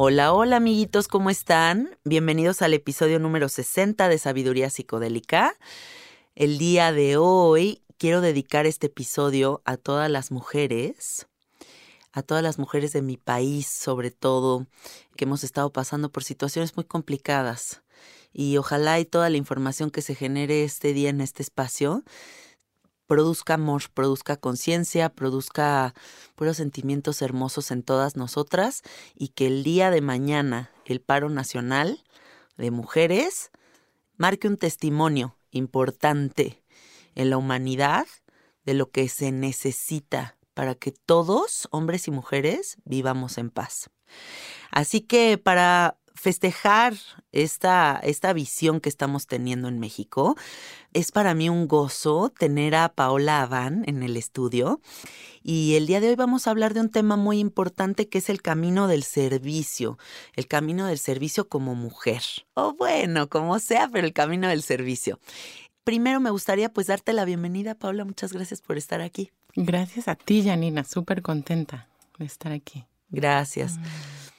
[0.00, 1.98] Hola, hola amiguitos, ¿cómo están?
[2.04, 5.56] Bienvenidos al episodio número 60 de Sabiduría Psicodélica.
[6.36, 11.26] El día de hoy quiero dedicar este episodio a todas las mujeres,
[12.12, 14.68] a todas las mujeres de mi país, sobre todo,
[15.16, 17.82] que hemos estado pasando por situaciones muy complicadas.
[18.32, 22.04] Y ojalá y toda la información que se genere este día en este espacio
[23.08, 25.94] produzca amor, produzca conciencia, produzca
[26.36, 28.82] puros sentimientos hermosos en todas nosotras
[29.16, 32.04] y que el día de mañana el paro nacional
[32.56, 33.50] de mujeres
[34.16, 36.62] marque un testimonio importante
[37.14, 38.06] en la humanidad
[38.64, 43.90] de lo que se necesita para que todos, hombres y mujeres, vivamos en paz.
[44.70, 46.94] Así que para festejar
[47.30, 50.36] esta, esta visión que estamos teniendo en México.
[50.92, 54.80] Es para mí un gozo tener a Paola Aván en el estudio
[55.42, 58.28] y el día de hoy vamos a hablar de un tema muy importante que es
[58.28, 59.98] el camino del servicio,
[60.34, 62.22] el camino del servicio como mujer.
[62.54, 65.20] O bueno, como sea, pero el camino del servicio.
[65.84, 68.04] Primero me gustaría pues darte la bienvenida, Paola.
[68.04, 69.30] Muchas gracias por estar aquí.
[69.54, 70.82] Gracias a ti, Janina.
[70.84, 72.84] Súper contenta de estar aquí.
[73.08, 73.78] Gracias.
[73.78, 73.82] Mm.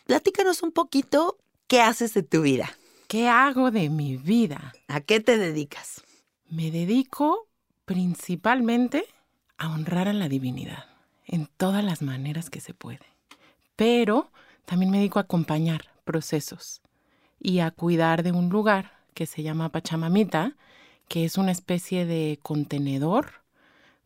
[0.06, 1.38] Platícanos un poquito
[1.69, 2.72] ¿Qué haces de tu vida?
[3.07, 4.74] ¿Qué hago de mi vida?
[4.88, 6.02] ¿A qué te dedicas?
[6.50, 7.47] Me dedico
[7.85, 9.06] principalmente
[9.59, 10.85] a honrar a la divinidad
[11.28, 13.06] en todas las maneras que se puede.
[13.75, 14.31] Pero
[14.66, 16.81] también me dedico a acompañar procesos
[17.39, 20.56] y a cuidar de un lugar que se llama Pachamamita,
[21.07, 23.44] que es una especie de contenedor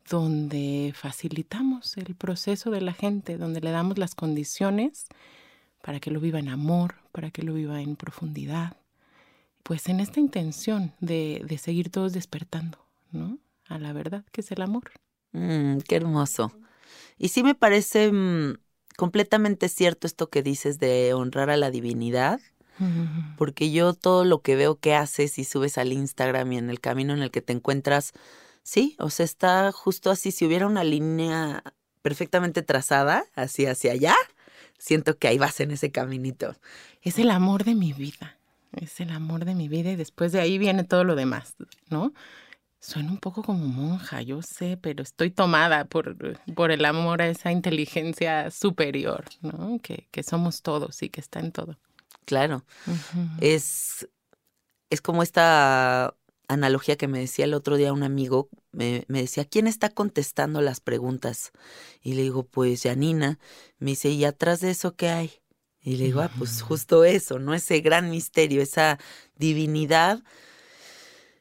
[0.09, 5.07] donde facilitamos el proceso de la gente, donde le damos las condiciones
[5.83, 8.77] para que lo viva en amor, para que lo viva en profundidad,
[9.63, 12.77] pues en esta intención de, de seguir todos despertando,
[13.11, 13.37] ¿no?
[13.67, 14.91] A la verdad, que es el amor.
[15.33, 16.53] Mm, qué hermoso.
[17.17, 18.59] Y sí me parece mm,
[18.95, 22.39] completamente cierto esto que dices de honrar a la divinidad,
[23.37, 26.79] porque yo todo lo que veo que haces y subes al Instagram y en el
[26.79, 28.13] camino en el que te encuentras,
[28.63, 31.63] sí, o sea, está justo así, si hubiera una línea
[32.01, 34.15] perfectamente trazada, así hacia allá,
[34.77, 36.55] siento que ahí vas en ese caminito.
[37.01, 38.37] Es el amor de mi vida,
[38.71, 41.55] es el amor de mi vida y después de ahí viene todo lo demás,
[41.89, 42.13] ¿no?
[42.79, 46.17] Suena un poco como monja, yo sé, pero estoy tomada por,
[46.53, 49.79] por el amor a esa inteligencia superior, ¿no?
[49.81, 51.77] Que, que somos todos y que está en todo.
[52.25, 52.65] Claro.
[53.39, 54.07] Es,
[54.89, 56.13] es como esta
[56.47, 60.61] analogía que me decía el otro día un amigo, me, me, decía, ¿quién está contestando
[60.61, 61.51] las preguntas?
[62.01, 63.39] Y le digo, pues Janina.
[63.79, 65.31] Me dice, ¿y atrás de eso qué hay?
[65.81, 67.53] Y le digo, ah, pues justo eso, ¿no?
[67.53, 68.99] Ese gran misterio, esa
[69.35, 70.23] divinidad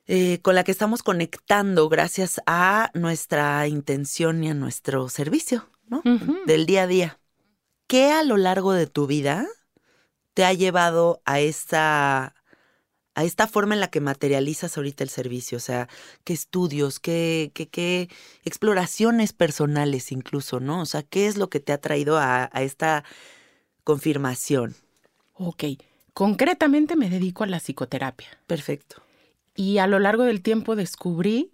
[0.06, 6.02] eh, con la que estamos conectando gracias a nuestra intención y a nuestro servicio, ¿no?
[6.44, 7.20] Del día a día.
[7.86, 9.46] ¿Qué a lo largo de tu vida
[10.34, 12.34] te ha llevado a esta
[13.14, 15.88] a esta forma en la que materializas ahorita el servicio, o sea,
[16.24, 18.08] qué estudios, qué, qué, qué
[18.44, 20.80] exploraciones personales incluso, ¿no?
[20.80, 23.04] O sea, ¿qué es lo que te ha traído a, a esta
[23.84, 24.74] confirmación?
[25.34, 25.64] Ok,
[26.14, 28.28] concretamente me dedico a la psicoterapia.
[28.46, 29.02] Perfecto.
[29.54, 31.50] Y a lo largo del tiempo descubrí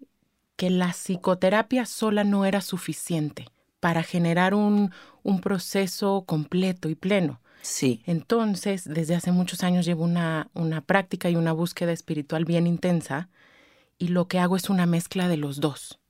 [0.57, 3.49] que la psicoterapia sola no era suficiente
[3.81, 7.41] para generar un, un proceso completo y pleno.
[7.69, 8.03] Sí.
[8.07, 13.29] Entonces, desde hace muchos años llevo una, una práctica y una búsqueda espiritual bien intensa
[13.99, 16.01] y lo que hago es una mezcla de los dos.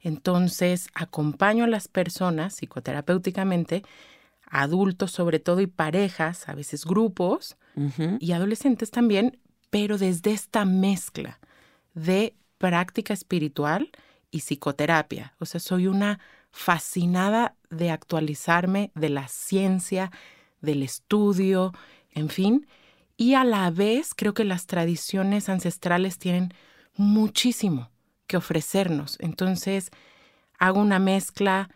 [0.00, 3.82] Entonces, acompaño a las personas psicoterapéuticamente,
[4.46, 7.56] adultos sobre todo y parejas, a veces grupos
[8.20, 11.40] y adolescentes también, pero desde esta mezcla
[11.94, 13.90] de práctica espiritual
[14.30, 15.34] y psicoterapia.
[15.40, 16.20] O sea, soy una
[16.52, 20.12] fascinada de actualizarme de la ciencia,
[20.64, 21.72] del estudio,
[22.12, 22.66] en fin,
[23.16, 26.52] y a la vez creo que las tradiciones ancestrales tienen
[26.96, 27.90] muchísimo
[28.26, 29.16] que ofrecernos.
[29.20, 29.90] Entonces,
[30.58, 31.70] hago una mezcla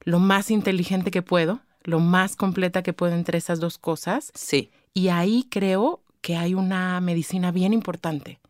[0.00, 4.32] lo más inteligente que puedo, lo más completa que puedo entre esas dos cosas.
[4.34, 4.70] Sí.
[4.94, 8.40] Y ahí creo que hay una medicina bien importante,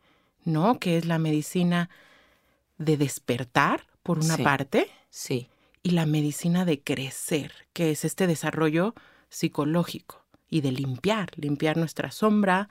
[0.43, 0.79] ¿no?
[0.79, 1.89] Que es la medicina
[2.77, 4.43] de despertar, por una Sí.
[4.43, 5.47] parte, Sí.
[5.81, 8.93] y la medicina de crecer, que es este desarrollo
[9.33, 12.69] psicológico y de limpiar, limpiar nuestra sombra,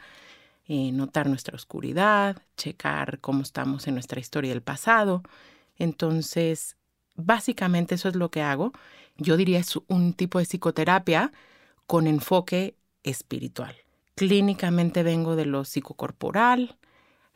[0.67, 5.23] eh, notar nuestra oscuridad, checar cómo estamos en nuestra historia del pasado.
[5.77, 6.77] Entonces,
[7.17, 8.73] básicamente eso es lo que hago.
[9.17, 11.33] Yo diría es un tipo de psicoterapia
[11.87, 13.75] con enfoque espiritual.
[14.15, 16.77] Clínicamente vengo de lo psicocorporal,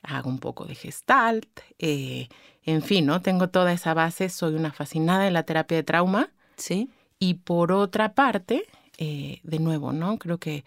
[0.03, 2.29] hago un poco de gestalt, eh,
[2.63, 3.23] en fin, ¿no?
[3.23, 6.31] Tengo toda esa base, soy una fascinada de la terapia de trauma.
[6.57, 6.91] Sí.
[7.19, 8.67] Y por otra parte,
[8.99, 10.19] eh, de nuevo, ¿no?
[10.19, 10.65] Creo que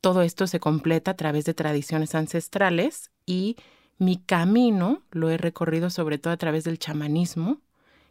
[0.00, 3.56] todo esto se completa a través de tradiciones ancestrales y
[3.98, 7.60] mi camino lo he recorrido sobre todo a través del chamanismo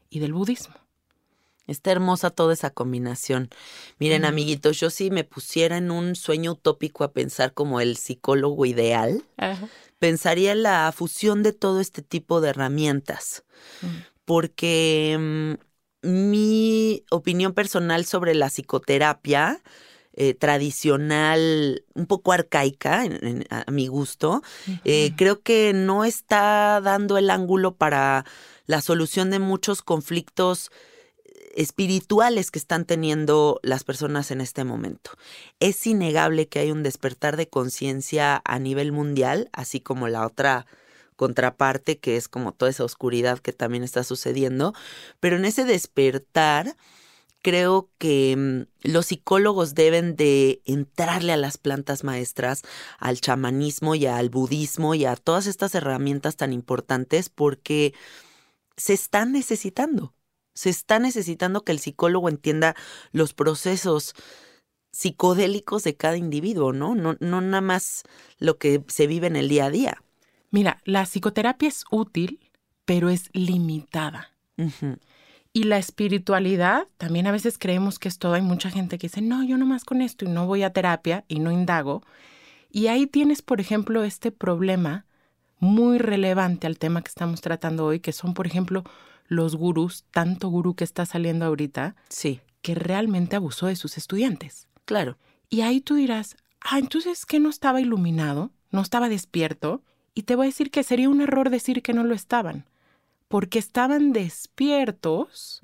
[0.10, 0.76] y del budismo.
[1.68, 3.50] Está hermosa toda esa combinación.
[3.98, 4.26] Miren, Mm.
[4.26, 9.24] amiguitos, yo si me pusiera en un sueño utópico a pensar como el psicólogo ideal,
[9.98, 13.44] pensaría en la fusión de todo este tipo de herramientas.
[13.82, 13.88] Mm.
[14.26, 15.64] Porque mm,
[16.06, 19.62] mi opinión personal sobre la psicoterapia
[20.18, 24.42] eh, tradicional, un poco arcaica, en- en- a mi gusto,
[24.86, 28.24] eh, creo que no está dando el ángulo para
[28.66, 30.72] la solución de muchos conflictos
[31.56, 35.12] espirituales que están teniendo las personas en este momento.
[35.60, 40.66] Es innegable que hay un despertar de conciencia a nivel mundial, así como la otra
[41.16, 44.74] contraparte, que es como toda esa oscuridad que también está sucediendo,
[45.20, 46.76] pero en ese despertar
[47.46, 52.64] creo que mm, los psicólogos deben de entrarle a las plantas maestras,
[52.98, 57.94] al chamanismo y al budismo y a todas estas herramientas tan importantes porque
[58.78, 60.16] se están necesitando.
[60.56, 62.76] Se está necesitando que el psicólogo entienda
[63.12, 64.16] los procesos
[64.92, 66.96] psicodélicos de cada individuo, ¿no?
[66.96, 68.04] No, no nada más
[68.40, 70.02] lo que se vive en el día a día.
[70.52, 72.40] Mira, la psicoterapia es útil,
[72.86, 74.32] pero es limitada.
[75.52, 78.34] Y la espiritualidad, también a veces creemos que es todo.
[78.34, 81.26] Hay mucha gente que dice, no, yo nomás con esto y no voy a terapia
[81.28, 82.04] y no indago.
[82.72, 85.06] Y ahí tienes, por ejemplo, este problema
[85.60, 88.84] muy relevante al tema que estamos tratando hoy, que son, por ejemplo,
[89.28, 94.68] los gurús, tanto gurú que está saliendo ahorita, Sí, que realmente abusó de sus estudiantes.
[94.86, 95.18] claro.
[95.48, 99.84] Y ahí tú dirás, ah, entonces que no estaba iluminado, no estaba despierto.
[100.16, 102.66] Y te voy a decir que sería un error decir que no lo estaban,
[103.28, 105.60] porque estaban despiertos,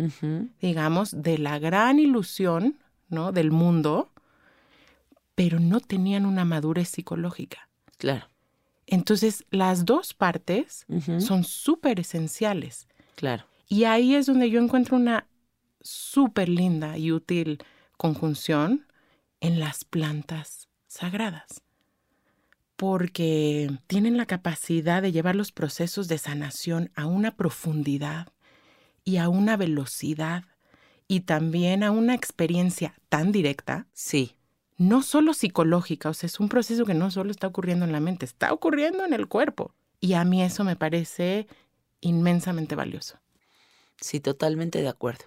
[0.62, 2.78] digamos, de la gran ilusión,
[3.10, 3.32] ¿no?
[3.32, 4.12] Del mundo,
[5.36, 7.70] pero no tenían una madurez psicológica.
[7.98, 8.28] Claro.
[8.88, 10.86] Entonces, las dos partes
[11.20, 12.88] son súper esenciales.
[13.16, 13.46] Claro.
[13.70, 15.28] Y ahí es donde yo encuentro una
[15.82, 17.64] súper linda y útil
[17.96, 18.86] conjunción
[19.40, 21.62] en las plantas sagradas,
[22.82, 28.30] porque tienen la capacidad de llevar los procesos de sanación a una profundidad
[29.04, 30.46] y a una velocidad
[31.08, 33.86] y también a una experiencia tan directa.
[33.94, 34.36] Sí.
[34.78, 38.00] No solo psicológica, o sea, es un proceso que no solo está ocurriendo en la
[38.00, 39.76] mente, está ocurriendo en el cuerpo.
[40.00, 41.46] Y a mí eso me parece
[42.00, 43.20] inmensamente valioso.
[44.00, 45.26] Sí, totalmente de acuerdo.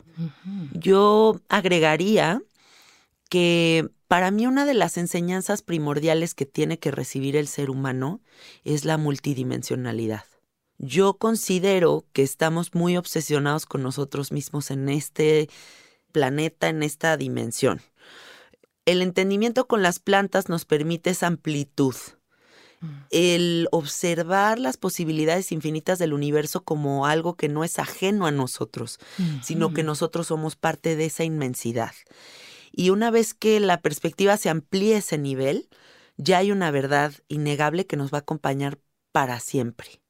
[0.73, 2.43] Yo agregaría
[3.29, 8.21] que para mí una de las enseñanzas primordiales que tiene que recibir el ser humano
[8.63, 10.23] es la multidimensionalidad.
[10.79, 15.51] Yo considero que estamos muy obsesionados con nosotros mismos en este
[16.13, 17.81] planeta, en esta dimensión.
[18.85, 21.97] El entendimiento con las plantas nos permite esa amplitud,
[22.83, 22.87] mm.
[23.11, 29.01] el observar las posibilidades infinitas del universo como algo que no es ajeno a nosotros,
[29.43, 31.91] sino que nosotros somos parte de esa inmensidad.
[32.77, 35.69] Y una vez que la perspectiva se amplíe ese nivel,
[36.17, 38.79] ya hay una verdad innegable que nos va a acompañar
[39.13, 40.01] para siempre.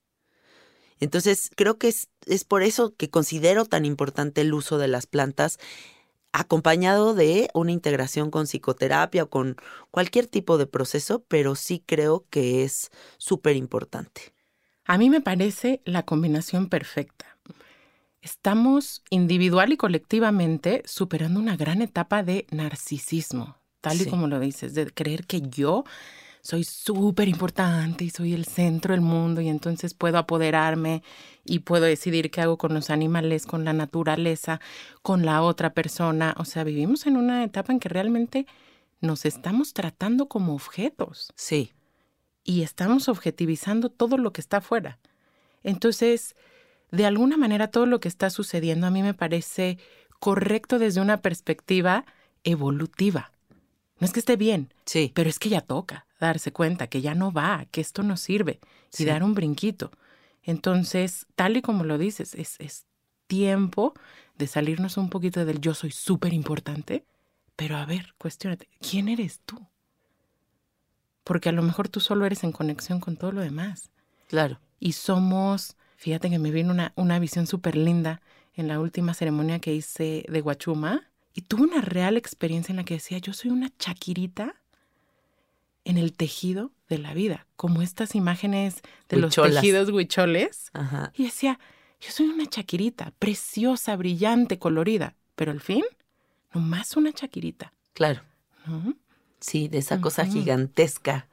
[0.98, 5.06] Entonces, creo que es, es por eso que considero tan importante el uso de las
[5.06, 5.58] plantas
[6.32, 9.56] acompañado de una integración con psicoterapia o con
[9.90, 14.34] cualquier tipo de proceso, pero sí creo que es súper importante.
[14.84, 17.33] A mí me parece la combinación perfecta.
[18.24, 24.72] Estamos individual y colectivamente superando una gran etapa de narcisismo, tal y como lo dices,
[24.72, 25.84] de creer que yo
[26.40, 31.02] soy súper importante y soy el centro del mundo y entonces puedo apoderarme
[31.44, 34.58] y puedo decidir qué hago con los animales, con la naturaleza,
[35.02, 36.34] con la otra persona.
[36.38, 38.46] O sea, vivimos en una etapa en que realmente
[39.02, 41.30] nos estamos tratando como objetos.
[41.36, 41.72] Sí.
[42.42, 44.98] Y estamos objetivizando todo lo que está afuera.
[45.62, 46.36] Entonces,
[46.94, 49.78] de alguna manera todo lo que está sucediendo a mí me parece
[50.18, 52.04] correcto desde una perspectiva
[52.44, 53.32] evolutiva.
[53.98, 55.12] No es que esté bien, sí.
[55.14, 58.60] pero es que ya toca darse cuenta que ya no va, que esto no sirve
[58.98, 59.90] y dar un brinquito.
[60.42, 62.86] Entonces, tal y como lo dices, es, es
[63.26, 63.94] tiempo
[64.36, 67.04] de salirnos un poquito del yo soy súper importante,
[67.56, 69.66] pero a ver, cuestionate, ¿quién eres tú?
[71.22, 73.90] Porque a lo mejor tú solo eres en conexión con todo lo demás.
[74.28, 74.60] Claro.
[74.78, 78.20] Y somos, fíjate que me vino una, una visión súper linda
[78.52, 82.84] en la última ceremonia que hice de Guachuma y tuve una real experiencia en la
[82.84, 84.54] que decía, yo soy una chaquirita
[85.82, 90.70] en el tejido de la vida, como estas imágenes de los tejidos huicholes.
[91.14, 91.58] Y decía,
[92.02, 95.84] yo soy una chaquirita, preciosa, brillante, colorida, pero al fin,
[96.52, 97.72] nomás una chaquirita.
[97.94, 98.20] Claro.
[99.40, 101.28] Sí, de esa cosa gigantesca.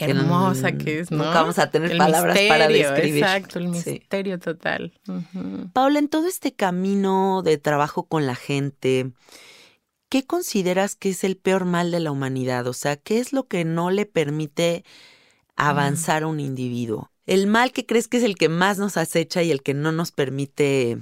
[0.00, 1.18] Hermosa que es, ¿no?
[1.18, 3.22] Nunca vamos a tener palabras para describir.
[3.22, 4.92] Exacto, el misterio total.
[5.72, 9.12] Paula, en todo este camino de trabajo con la gente,
[10.08, 12.66] ¿qué consideras que es el peor mal de la humanidad?
[12.66, 14.84] O sea, ¿qué es lo que no le permite
[15.56, 17.10] avanzar a un individuo?
[17.26, 19.92] El mal que crees que es el que más nos acecha y el que no
[19.92, 20.98] nos permite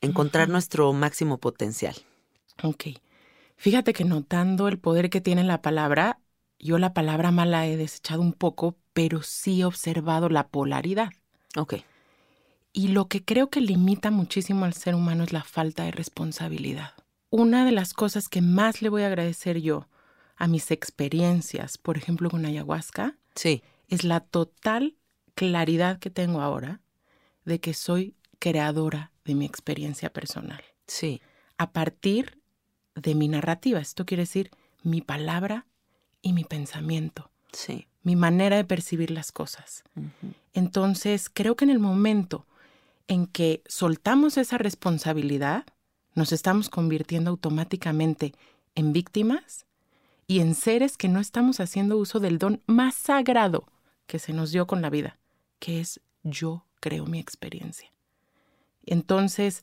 [0.00, 1.96] encontrar nuestro máximo potencial.
[2.62, 2.84] Ok.
[3.56, 6.19] Fíjate que notando el poder que tiene la palabra,
[6.60, 11.10] yo la palabra mala he desechado un poco, pero sí he observado la polaridad.
[11.56, 11.74] Ok.
[12.72, 16.92] Y lo que creo que limita muchísimo al ser humano es la falta de responsabilidad
[17.30, 19.88] una de las cosas que más le voy a agradecer yo
[20.36, 23.62] a mis experiencias, por ejemplo con ayahuasca, sí.
[23.88, 24.96] es la total
[25.34, 26.80] claridad que tengo ahora
[27.44, 30.62] de que soy creadora de mi experiencia personal.
[30.86, 31.22] Sí.
[31.56, 32.40] A partir
[32.96, 34.50] de mi narrativa, esto quiere decir
[34.82, 35.66] mi palabra
[36.22, 37.30] y mi pensamiento.
[37.52, 37.86] Sí.
[38.02, 39.84] Mi manera de percibir las cosas.
[40.52, 42.46] Entonces, creo que en el momento
[43.08, 45.64] en que soltamos esa responsabilidad,
[46.14, 48.34] nos estamos convirtiendo automáticamente
[48.74, 49.66] en víctimas
[50.26, 53.64] y en seres que no estamos haciendo uso del don más sagrado
[54.06, 55.18] que se nos dio con la vida,
[55.58, 57.92] que es yo creo mi experiencia.
[58.86, 59.62] Entonces,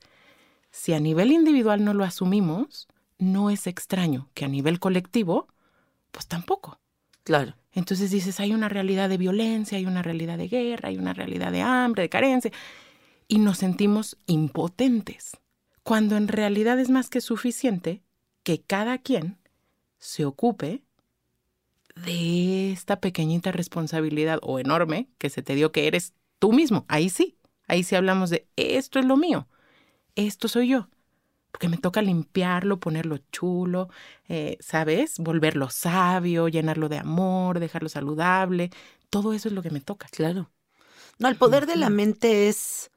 [0.71, 2.87] si a nivel individual no lo asumimos,
[3.17, 5.47] no es extraño que a nivel colectivo,
[6.17, 6.79] pues tampoco.
[7.23, 7.53] Claro.
[7.73, 11.51] Entonces dices, hay una realidad de violencia, hay una realidad de guerra, hay una realidad
[11.51, 12.51] de hambre, de carencia,
[13.27, 15.37] y nos sentimos impotentes
[15.83, 18.01] cuando en realidad es más que suficiente
[18.41, 19.37] que cada quien
[19.99, 20.81] se ocupe
[22.03, 26.83] de esta pequeñita responsabilidad o enorme que se te dio que eres tú mismo.
[26.87, 29.47] Ahí sí, ahí sí hablamos de esto es lo mío,
[30.15, 30.89] esto soy yo.
[31.51, 33.89] Porque me toca limpiarlo, ponerlo chulo,
[34.27, 35.17] eh, ¿sabes?
[35.17, 38.69] Volverlo sabio, llenarlo de amor, dejarlo saludable.
[39.09, 40.07] Todo eso es lo que me toca.
[40.11, 40.51] Claro.
[41.19, 42.91] No, el poder de la mente es,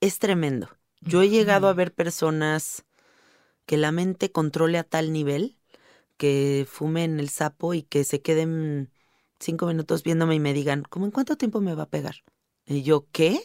[0.00, 0.68] es tremendo.
[1.00, 2.84] Yo he llegado a ver personas
[3.66, 5.56] que la mente controle a tal nivel
[6.16, 8.90] que fumen el sapo y que se queden
[9.40, 12.22] cinco minutos viéndome y me digan, ¿cómo en cuánto tiempo me va a pegar?
[12.64, 13.42] Y yo, ¿qué?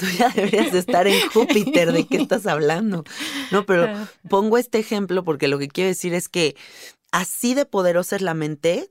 [0.00, 3.04] Tú ya deberías de estar en Júpiter, ¿de qué estás hablando?
[3.50, 3.86] No, pero
[4.30, 6.56] pongo este ejemplo porque lo que quiero decir es que
[7.12, 8.90] así de poderosa es la mente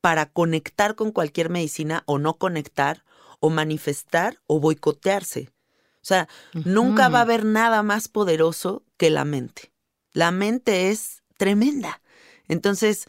[0.00, 3.04] para conectar con cualquier medicina o no conectar
[3.40, 5.50] o manifestar o boicotearse.
[5.96, 6.28] O sea,
[6.64, 9.72] nunca va a haber nada más poderoso que la mente.
[10.14, 12.00] La mente es tremenda.
[12.48, 13.06] Entonces,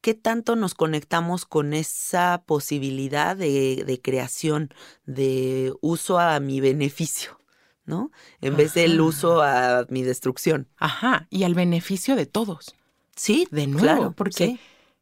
[0.00, 4.72] ¿qué tanto nos conectamos con esa posibilidad de, creación,
[5.06, 7.38] de uso a mi beneficio?
[7.86, 8.12] ¿No?
[8.40, 10.68] En vez del uso a mi destrucción.
[10.76, 12.76] Ajá, y al beneficio de todos.
[13.16, 14.60] Sí, de nuevo, claro, porque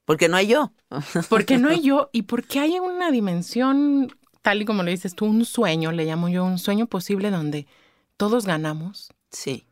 [0.08, 0.72] porque no hay yo.
[1.28, 5.26] Porque no hay yo y porque hay una dimensión, tal y como le dices tú,
[5.26, 7.66] un sueño, le llamo yo, un sueño posible donde
[8.16, 9.12] todos ganamos.
[9.30, 9.66] Sí.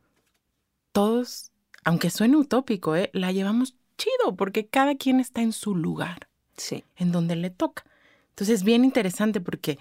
[0.91, 1.51] Todos,
[1.83, 3.09] aunque suene utópico, ¿eh?
[3.13, 6.27] la llevamos chido porque cada quien está en su lugar.
[6.55, 6.83] Sí.
[6.95, 7.83] En donde le toca.
[8.29, 9.79] Entonces es bien interesante porque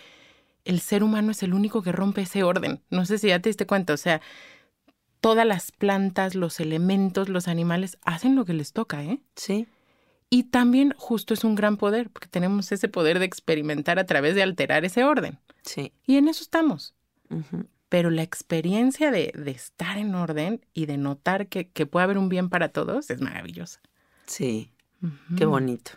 [0.64, 2.82] el ser humano es el único que rompe ese orden.
[2.90, 4.20] No sé si ya te diste cuenta, o sea,
[5.20, 9.20] todas las plantas, los elementos, los animales hacen lo que les toca, ¿eh?
[9.37, 9.66] Sí.
[10.28, 14.35] Y también justo es un gran poder, porque tenemos ese poder de experimentar a través
[14.35, 15.38] de alterar ese orden.
[15.62, 15.92] Sí.
[16.04, 16.94] Y en eso estamos.
[17.88, 22.28] Pero la experiencia de, estar en orden y de notar que, que, puede haber un
[22.28, 23.80] bien para todos es maravillosa.
[24.26, 24.71] Sí,
[25.37, 25.92] qué bonito.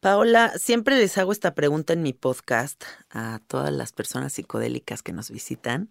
[0.00, 5.12] Paola, siempre les hago esta pregunta en mi podcast a todas las personas psicodélicas que
[5.12, 5.88] nos visitan.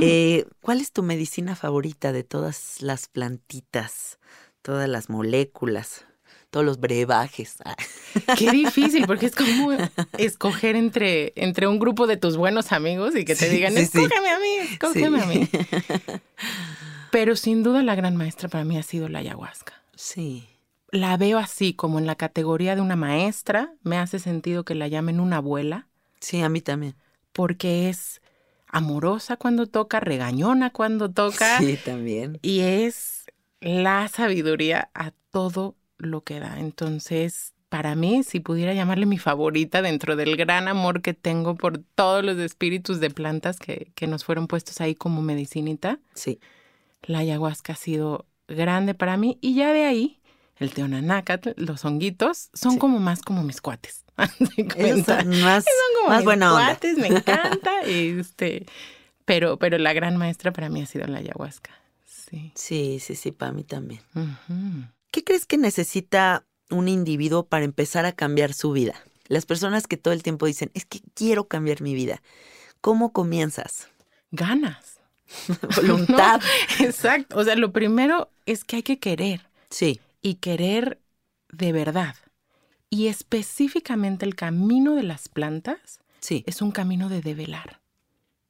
[0.00, 4.18] Eh, ¿Cuál es tu medicina favorita de todas las plantitas,
[4.62, 6.06] todas las moléculas?
[6.50, 7.56] todos los brebajes.
[8.38, 9.72] Qué difícil, porque es como
[10.16, 14.38] escoger entre, entre un grupo de tus buenos amigos y que te digan, escógeme a
[14.38, 15.48] mí, escógeme a mí.
[17.10, 19.74] Pero sin duda la gran maestra para mí ha sido la ayahuasca.
[19.96, 20.48] Sí.
[20.90, 23.74] La veo así, como en la categoría de una maestra.
[23.82, 25.88] Me hace sentido que la llamen una abuela.
[26.20, 26.94] Sí, a mí también.
[27.32, 28.20] Porque es
[28.68, 31.58] amorosa cuando toca, regañona cuando toca.
[31.58, 32.38] Sí, también.
[32.42, 33.26] Y es
[33.60, 36.60] la sabiduría a todo lo que da.
[36.60, 41.78] Entonces, para mí, si pudiera llamarle mi favorita dentro del gran amor que tengo por
[41.94, 46.38] todos los espíritus de plantas que, que nos fueron puestos ahí como medicinita, sí.
[47.02, 50.20] la ayahuasca ha sido grande para mí y ya de ahí
[50.58, 54.04] el teonanácatl, los honguitos, son como más como mis cuates.
[54.16, 57.82] son más, son como mis cuates, me encanta.
[57.82, 58.66] este,
[59.24, 61.70] pero, pero la gran maestra para mí ha sido la ayahuasca.
[62.06, 64.00] Sí, sí, sí, sí para mí también.
[65.10, 68.94] ¿Qué crees que necesita un individuo para empezar a cambiar su vida?
[69.28, 72.22] Las personas que todo el tiempo dicen, es que quiero cambiar mi vida.
[72.80, 73.88] ¿Cómo comienzas?
[74.30, 75.00] Ganas.
[75.76, 76.40] Voluntad.
[76.80, 77.38] exacto.
[77.38, 79.48] O sea, lo primero es que hay que querer.
[79.70, 80.00] Sí.
[80.26, 81.00] Y querer
[81.52, 82.16] de verdad.
[82.90, 86.42] Y específicamente el camino de las plantas sí.
[86.46, 87.80] es un camino de develar,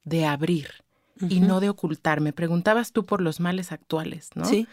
[0.04, 0.84] de abrir
[1.28, 2.20] y no de ocultar.
[2.20, 4.44] Me preguntabas tú por los males actuales, ¿no?
[4.44, 4.66] Sí.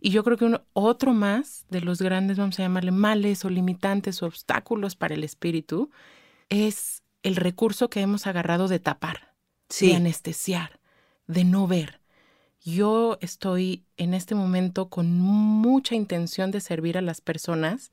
[0.00, 3.50] Y yo creo que un, otro más de los grandes, vamos a llamarle males o
[3.50, 5.90] limitantes o obstáculos para el espíritu,
[6.48, 9.34] es el recurso que hemos agarrado de tapar,
[9.80, 10.80] de anestesiar,
[11.26, 11.97] de no ver.
[12.64, 17.90] Yo estoy en este momento con mucha intención de servir a las personas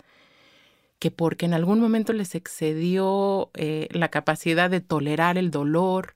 [0.99, 6.13] que porque en algún momento les excedió eh, la capacidad de tolerar el dolor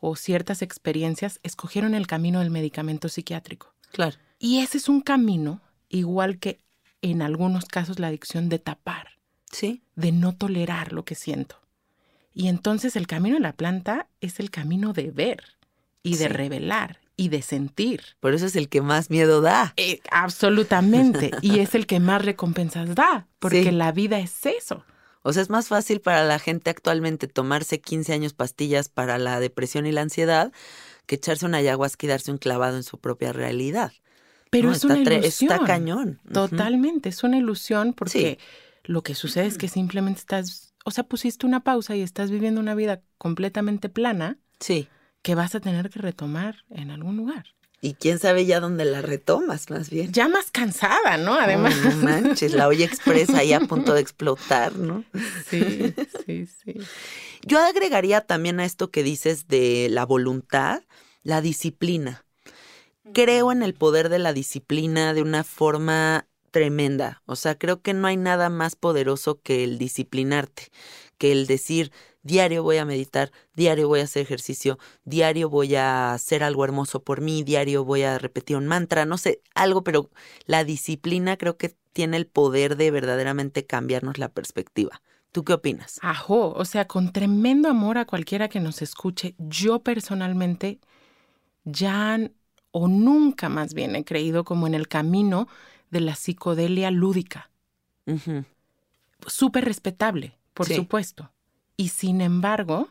[0.00, 3.74] o ciertas experiencias, escogieron el camino del medicamento psiquiátrico.
[3.92, 4.16] Claro.
[4.38, 6.60] Y ese es un camino, igual que
[7.02, 9.18] en algunos casos la adicción de tapar,
[9.50, 9.82] ¿Sí?
[9.94, 11.60] de no tolerar lo que siento.
[12.34, 15.58] Y entonces el camino de la planta es el camino de ver
[16.02, 18.02] y de revelar y de sentir.
[18.20, 19.74] Por eso es el que más miedo da.
[19.76, 21.30] Eh, absolutamente.
[21.42, 24.84] y es el que más recompensas da, porque la vida es eso.
[25.22, 29.38] O sea, es más fácil para la gente actualmente tomarse 15 años pastillas para la
[29.38, 30.52] depresión y la ansiedad
[31.06, 33.92] que echarse una ayahuasca y darse un clavado en su propia realidad.
[34.50, 35.52] Pero es una ilusión.
[35.52, 36.20] Está cañón.
[36.32, 38.38] Totalmente, es una ilusión porque
[38.84, 42.60] lo que sucede es que simplemente estás, o sea, pusiste una pausa y estás viviendo
[42.60, 44.38] una vida completamente plana.
[44.60, 44.88] Sí.
[45.22, 47.46] Que vas a tener que retomar en algún lugar.
[47.80, 50.12] Y quién sabe ya dónde la retomas, más bien.
[50.12, 51.34] Ya más cansada, ¿no?
[51.34, 51.74] Además.
[51.82, 55.04] no manches, la olla expresa ahí a punto de explotar, ¿no?
[55.48, 55.94] Sí,
[56.26, 56.74] sí, sí.
[57.44, 60.82] Yo agregaría también a esto que dices de la voluntad,
[61.24, 62.24] la disciplina
[63.12, 67.22] creo en el poder de la disciplina de una forma tremenda.
[67.26, 70.68] O sea, creo que no hay nada más poderoso que el disciplinarte,
[71.18, 76.14] que el decir, diario voy a meditar, diario voy a hacer ejercicio, diario voy a
[76.14, 80.10] hacer algo hermoso por mí, diario voy a repetir un mantra, no sé, algo, pero
[80.46, 85.02] la disciplina creo que tiene el poder de verdaderamente cambiarnos la perspectiva.
[85.32, 85.98] ¿Tú qué opinas?
[86.02, 90.78] Ajo, o sea, con tremendo amor a cualquiera que nos escuche, yo personalmente
[91.64, 92.18] ya
[92.70, 95.48] o nunca más bien he creído como en el camino
[95.90, 97.50] de la psicodelia lúdica.
[99.26, 101.30] Súper respetable, por supuesto.
[101.76, 102.88] Y sin embargo,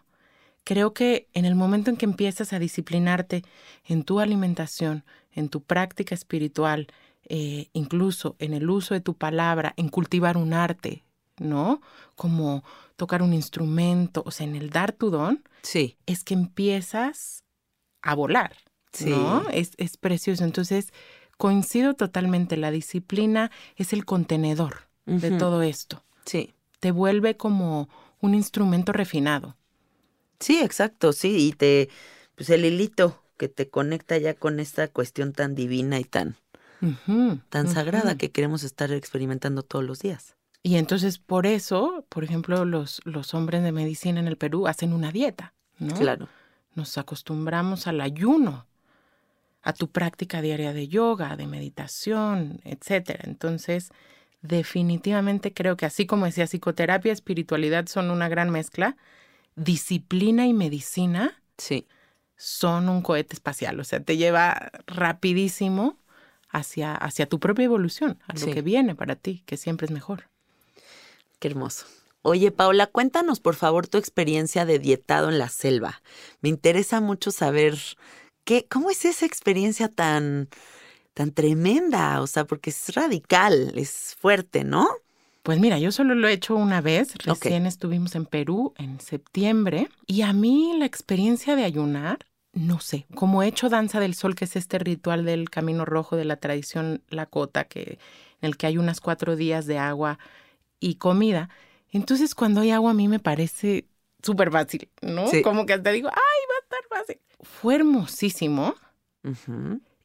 [0.64, 3.44] creo que en el momento en que empiezas a disciplinarte
[3.86, 6.88] en tu alimentación, en tu práctica espiritual,
[7.26, 11.04] eh, incluso en el uso de tu palabra, en cultivar un arte,
[11.38, 11.82] ¿no?
[12.16, 12.64] Como
[12.96, 15.98] tocar un instrumento, o sea, en el dar tu don, sí.
[16.06, 17.44] es que empiezas
[18.02, 18.56] a volar,
[19.06, 19.48] ¿no?
[19.50, 20.44] Es, es precioso.
[20.44, 20.94] Entonces,
[21.38, 26.04] coincido totalmente, la disciplina es el contenedor de todo esto.
[26.26, 26.54] Sí.
[26.80, 27.90] Te vuelve como
[28.22, 29.58] un instrumento refinado.
[30.40, 31.90] Sí, exacto, sí, y te,
[32.36, 36.36] pues el hilito que te conecta ya con esta cuestión tan divina y tan,
[37.50, 40.36] tan sagrada que queremos estar experimentando todos los días.
[40.64, 44.94] Y entonces por eso, por ejemplo, los, los hombres de medicina en el Perú hacen
[44.94, 45.96] una dieta, ¿no?
[45.96, 46.28] Claro.
[46.76, 48.68] Nos acostumbramos al ayuno,
[49.64, 53.24] a tu práctica diaria de yoga, de meditación, etcétera.
[53.26, 53.90] Entonces,
[54.42, 58.98] definitivamente creo que así como decía, psicoterapia, espiritualidad son una gran mezcla,
[59.56, 61.88] disciplina y medicina sí.
[62.38, 65.98] son un cohete espacial, o sea, te lleva rapidísimo
[66.50, 70.30] hacia, hacia tu propia evolución, a lo que viene para ti, que siempre es mejor.
[71.40, 71.86] Qué hermoso.
[72.24, 76.04] Oye, Paula, cuéntanos por favor tu experiencia de dietado en la selva.
[76.42, 77.80] Me interesa mucho saber
[78.44, 80.50] qué, cómo es esa experiencia tan,
[81.14, 84.88] tan tremenda, o sea, porque es radical, es fuerte, ¿no?
[85.44, 89.90] Pues mira, yo solo lo he hecho una vez, recién estuvimos en Perú en septiembre
[90.06, 92.20] y a mí la experiencia de ayunar,
[92.54, 96.16] no sé, como he hecho danza del sol, que es este ritual del camino rojo
[96.16, 97.98] de la tradición lakota, que,
[98.42, 100.20] en el que hay unas cuatro días de agua
[100.80, 101.50] y comida,
[101.90, 103.86] entonces cuando hay agua a mí me parece
[104.22, 105.26] súper fácil, ¿no?
[105.44, 107.20] Como que hasta digo, ay, va a estar fácil.
[107.42, 108.76] Fue hermosísimo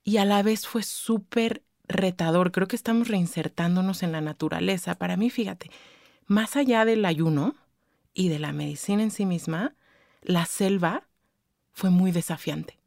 [0.06, 2.52] y a la vez fue súper retador.
[2.52, 4.94] Creo que estamos reinsertándonos en la naturaleza.
[4.94, 5.68] Para mí, fíjate,
[6.26, 7.56] más allá del ayuno
[8.14, 9.74] y de la medicina en sí misma,
[10.22, 11.08] la selva
[11.72, 12.78] fue muy desafiante.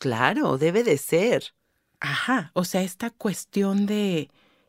[0.00, 1.54] Claro, debe de ser.
[2.00, 4.28] Ajá, o sea, esta cuestión de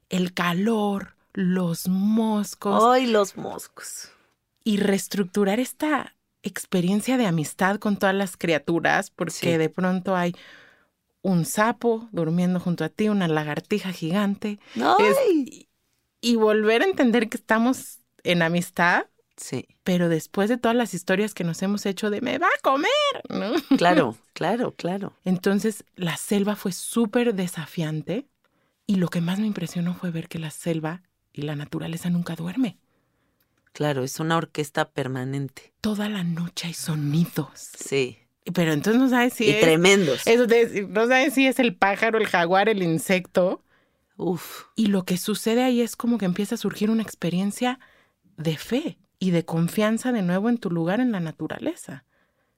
[0.09, 2.83] el calor, los moscos.
[2.83, 4.11] ¡Ay, los moscos!
[4.63, 10.35] Y reestructurar esta experiencia de amistad con todas las criaturas, porque de pronto hay
[11.25, 14.59] un sapo durmiendo junto a ti, una lagartija gigante.
[16.21, 19.07] y, volver a entender que estamos en amistad.
[19.35, 19.67] Sí.
[19.83, 22.89] Pero después de todas las historias que nos hemos hecho de me va a comer,
[23.29, 23.53] ¿no?
[23.75, 25.13] Claro, claro, claro.
[25.25, 28.27] Entonces la selva fue súper desafiante
[28.85, 31.01] y lo que más me impresionó fue ver que la selva
[31.33, 32.77] y la naturaleza nunca duerme.
[33.73, 35.73] Claro, es una orquesta permanente.
[35.81, 37.71] Toda la noche hay sonidos.
[37.77, 38.19] Sí.
[38.53, 40.25] Pero entonces no sabes si y tremendos.
[40.27, 40.45] Eso
[40.89, 43.63] no sabes si es el pájaro, el jaguar, el insecto.
[44.17, 44.65] Uf.
[44.75, 47.79] Y lo que sucede ahí es como que empieza a surgir una experiencia
[48.37, 52.05] de fe y de confianza de nuevo en tu lugar en la naturaleza.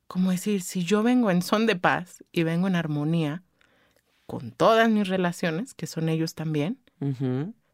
[0.07, 3.43] Como decir, si yo vengo en son de paz y vengo en armonía
[4.25, 6.79] con todas mis relaciones, que son ellos también,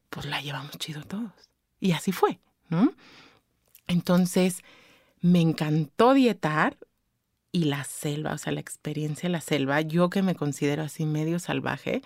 [0.09, 1.31] pues la llevamos chido todos.
[1.79, 2.93] Y así fue, ¿no?
[3.87, 4.63] Entonces,
[5.19, 6.77] me encantó dietar
[7.55, 11.05] y la selva, o sea, la experiencia de la selva, yo que me considero así
[11.05, 12.01] medio salvaje,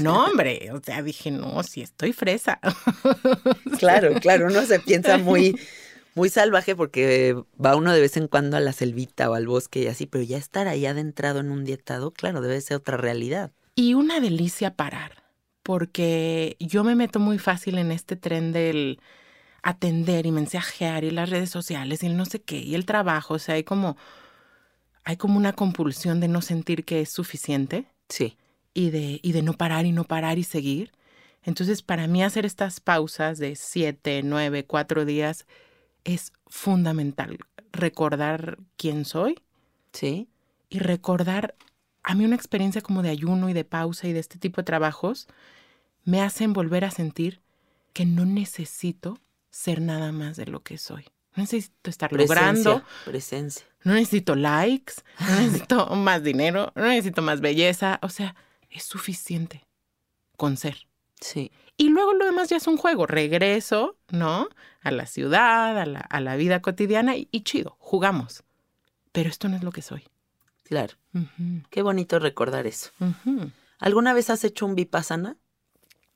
[0.00, 2.60] no, hombre, o sea, dije, no, si estoy fresa.
[3.78, 5.58] claro, claro, uno se piensa muy,
[6.14, 9.82] muy salvaje porque va uno de vez en cuando a la selvita o al bosque
[9.82, 13.50] y así, pero ya estar ahí adentrado en un dietado, claro, debe ser otra realidad.
[13.74, 15.24] Y una delicia parar,
[15.64, 19.00] porque yo me meto muy fácil en este tren del
[19.64, 23.34] atender y mensajear y las redes sociales y el no sé qué y el trabajo,
[23.34, 23.96] o sea, hay como
[25.04, 27.86] hay como una compulsión de no sentir que es suficiente.
[28.08, 28.36] Sí.
[28.74, 30.92] Y de, y de no parar y no parar y seguir.
[31.42, 35.46] Entonces, para mí hacer estas pausas de siete, nueve, cuatro días
[36.04, 37.38] es fundamental.
[37.72, 39.40] Recordar quién soy.
[39.92, 40.28] Sí.
[40.68, 41.54] Y recordar,
[42.02, 44.66] a mí una experiencia como de ayuno y de pausa y de este tipo de
[44.66, 45.26] trabajos
[46.04, 47.40] me hacen volver a sentir
[47.92, 49.18] que no necesito
[49.50, 51.06] ser nada más de lo que soy.
[51.34, 52.82] No necesito estar logrando.
[53.04, 53.66] Presencia.
[53.84, 57.98] No necesito likes, no necesito más dinero, no necesito más belleza.
[58.02, 58.34] O sea,
[58.70, 59.66] es suficiente
[60.36, 60.86] con ser.
[61.20, 61.50] Sí.
[61.76, 63.06] Y luego lo demás ya es un juego.
[63.06, 64.48] Regreso, ¿no?
[64.82, 68.44] A la ciudad, a la, a la vida cotidiana y, y chido, jugamos.
[69.12, 70.04] Pero esto no es lo que soy.
[70.64, 70.94] Claro.
[71.70, 72.90] Qué bonito recordar eso.
[73.78, 75.36] ¿Alguna vez has hecho un vipassana?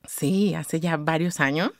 [0.07, 1.71] Sí, hace ya varios años.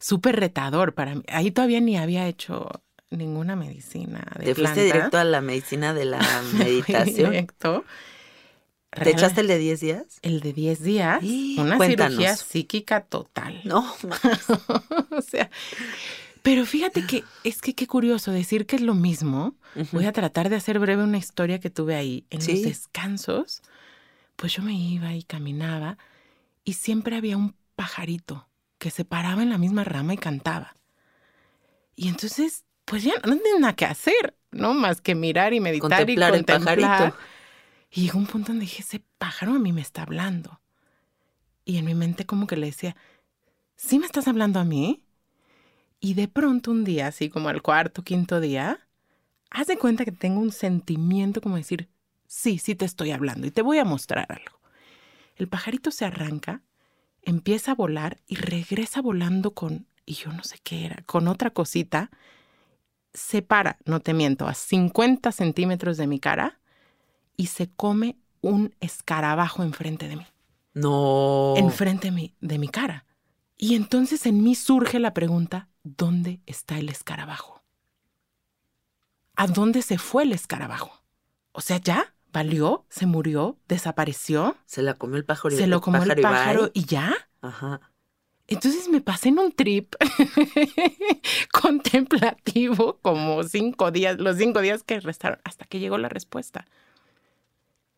[0.00, 1.22] Súper retador para mí.
[1.28, 2.68] Ahí todavía ni había hecho
[3.10, 6.20] ninguna medicina de Te fuiste directo a la medicina de la
[6.54, 7.30] meditación.
[7.32, 7.84] directo.
[8.90, 10.04] ¿Te Real- echaste el de 10 días?
[10.22, 11.22] el de 10 días?
[11.22, 12.12] Y Una cuéntanos.
[12.14, 13.60] cirugía psíquica total.
[13.64, 13.84] No,
[15.10, 15.48] o sea,
[16.42, 19.54] pero fíjate que es que qué curioso decir que es lo mismo.
[19.92, 22.24] Voy a tratar de hacer breve una historia que tuve ahí.
[22.30, 22.52] En Sí.
[22.54, 23.62] los descansos,
[24.36, 25.96] pues yo me iba y caminaba
[26.64, 28.48] y siempre había un pajarito
[28.80, 30.74] que se paraba en la misma rama y cantaba.
[31.94, 34.72] Y entonces, pues ya no tenía nada que hacer, ¿no?
[34.72, 36.78] Más que mirar y meditar Contemplar y el contemplar.
[36.80, 37.16] pajarito.
[37.90, 40.62] Y llegó un punto donde dije, ese pájaro a mí me está hablando.
[41.66, 42.96] Y en mi mente como que le decía,
[43.76, 45.04] ¿sí me estás hablando a mí?
[46.00, 48.88] Y de pronto un día, así como al cuarto, quinto día,
[49.50, 51.90] haz de cuenta que tengo un sentimiento como decir,
[52.26, 54.58] sí, sí te estoy hablando y te voy a mostrar algo.
[55.36, 56.62] El pajarito se arranca,
[57.22, 61.50] empieza a volar y regresa volando con, y yo no sé qué era, con otra
[61.50, 62.10] cosita,
[63.12, 66.60] se para, no te miento, a 50 centímetros de mi cara
[67.36, 70.26] y se come un escarabajo enfrente de mí
[70.74, 71.54] no.
[71.56, 73.06] enfrente de mi, de mi cara.
[73.56, 77.62] Y entonces en mí surge la pregunta, ¿dónde está el escarabajo?
[79.36, 81.02] ¿A dónde se fue el escarabajo?
[81.52, 85.54] O sea, ya, valió, se murió, desapareció, Se la comió el pájaro.
[85.54, 87.14] y- se lo comió el y pájaro y ya.
[87.42, 87.80] Ajá.
[88.46, 89.94] Entonces me pasé en un trip
[91.52, 96.66] contemplativo como cinco días, los cinco días que restaron, hasta que llegó la respuesta.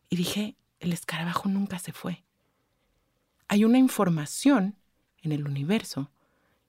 [0.09, 2.23] Y dije, el escarabajo nunca se fue.
[3.47, 4.75] Hay una información
[5.21, 6.11] en el universo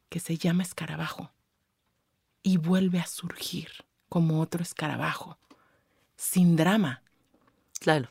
[0.09, 1.33] que se llama escarabajo
[2.43, 3.69] y vuelve a surgir
[4.09, 5.39] como otro escarabajo,
[6.17, 7.03] sin drama.
[7.85, 8.09] Claro.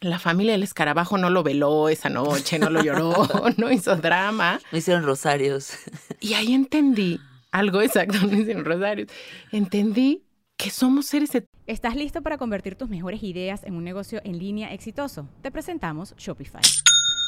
[0.00, 3.12] La familia del escarabajo no lo veló esa noche, no lo lloró,
[3.56, 4.58] no hizo drama.
[4.72, 5.74] No hicieron rosarios.
[6.18, 7.20] Y ahí entendí
[7.52, 9.08] algo exacto, no hicieron rosarios.
[9.52, 10.24] Entendí
[10.56, 14.40] que somos seres et- ¿Estás listo para convertir tus mejores ideas en un negocio en
[14.40, 15.28] línea exitoso?
[15.40, 16.62] Te presentamos Shopify.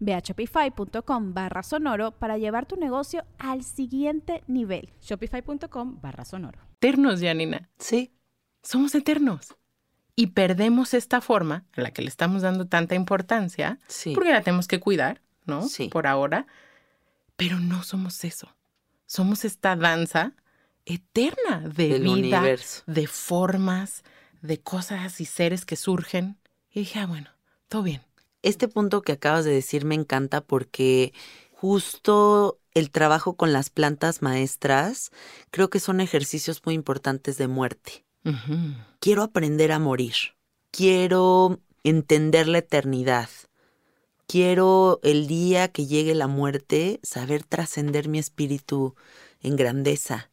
[0.00, 4.92] Ve a shopify.com barra sonoro para llevar tu negocio al siguiente nivel.
[5.02, 6.60] Shopify.com barra sonoro.
[6.76, 7.68] eternos, Janina.
[7.78, 8.12] Sí.
[8.62, 9.54] Somos eternos.
[10.14, 14.14] Y perdemos esta forma a la que le estamos dando tanta importancia, Sí.
[14.14, 15.62] porque la tenemos que cuidar, ¿no?
[15.68, 15.88] Sí.
[15.88, 16.46] Por ahora.
[17.36, 18.48] Pero no somos eso.
[19.04, 20.32] Somos esta danza
[20.86, 22.82] eterna de Del vida, universo.
[22.86, 24.04] de formas,
[24.40, 26.38] de cosas y seres que surgen.
[26.70, 27.28] Y dije, ah, bueno,
[27.68, 28.02] todo bien.
[28.42, 31.12] Este punto que acabas de decir me encanta porque
[31.52, 35.10] justo el trabajo con las plantas maestras
[35.50, 38.04] creo que son ejercicios muy importantes de muerte.
[39.00, 40.14] Quiero aprender a morir.
[40.70, 43.28] Quiero entender la eternidad.
[44.26, 48.96] Quiero el día que llegue la muerte saber trascender mi espíritu
[49.40, 50.30] en grandeza,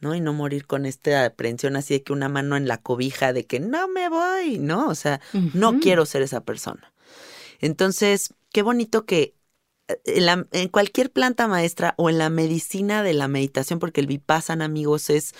[0.00, 0.14] ¿no?
[0.14, 3.46] Y no morir con esta aprensión así de que una mano en la cobija de
[3.46, 4.88] que no me voy, ¿no?
[4.88, 5.20] O sea,
[5.54, 6.89] no quiero ser esa persona.
[7.60, 9.34] Entonces, qué bonito que
[9.88, 14.64] eh, en, cualquier planta maestra o en la medicina de la meditación, porque el vipassana,
[14.66, 15.34] amigos, es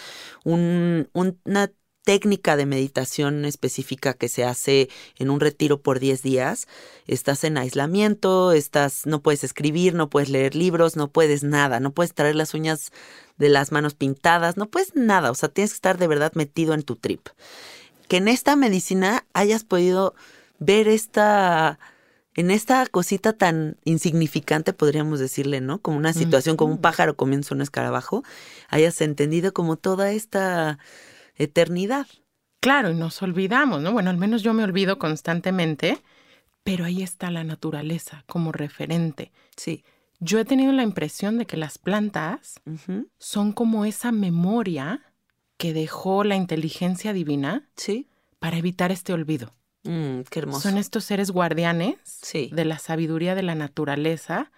[0.45, 1.71] un- un- una
[2.03, 6.67] técnica de meditación específica que se hace en un retiro por 10 días.
[7.07, 11.93] Estás en aislamiento, estás, no puedes escribir, no puedes leer libros, no puedes nada, no
[11.93, 12.91] puedes traer las uñas
[13.37, 16.75] de las manos pintadas, no puedes nada, o sea, tienes que estar de verdad metido
[16.75, 17.29] en tu trip.
[18.09, 20.15] Que en esta medicina hayas podido
[20.59, 21.79] ver esta,
[22.35, 25.81] en esta cosita tan insignificante, podríamos decirle, ¿no?
[25.81, 28.23] Como una situación, como un pájaro comienza un escarabajo,
[28.69, 30.79] hayas entendido como toda esta
[31.37, 32.07] eternidad.
[32.61, 33.93] Claro, y nos olvidamos, ¿no?
[33.93, 35.99] Bueno, al menos yo me olvido constantemente,
[36.63, 39.33] pero ahí está la naturaleza como referente.
[39.57, 39.83] Sí.
[40.21, 42.61] Yo he tenido la impresión de que las plantas
[43.19, 45.03] son como esa memoria
[45.57, 48.07] que dejó la inteligencia divina Sí.
[48.39, 49.55] para evitar este olvido.
[49.85, 50.61] Mm, qué hermoso.
[50.69, 52.51] Son estos seres guardianes Sí.
[52.53, 54.53] de la sabiduría de la naturaleza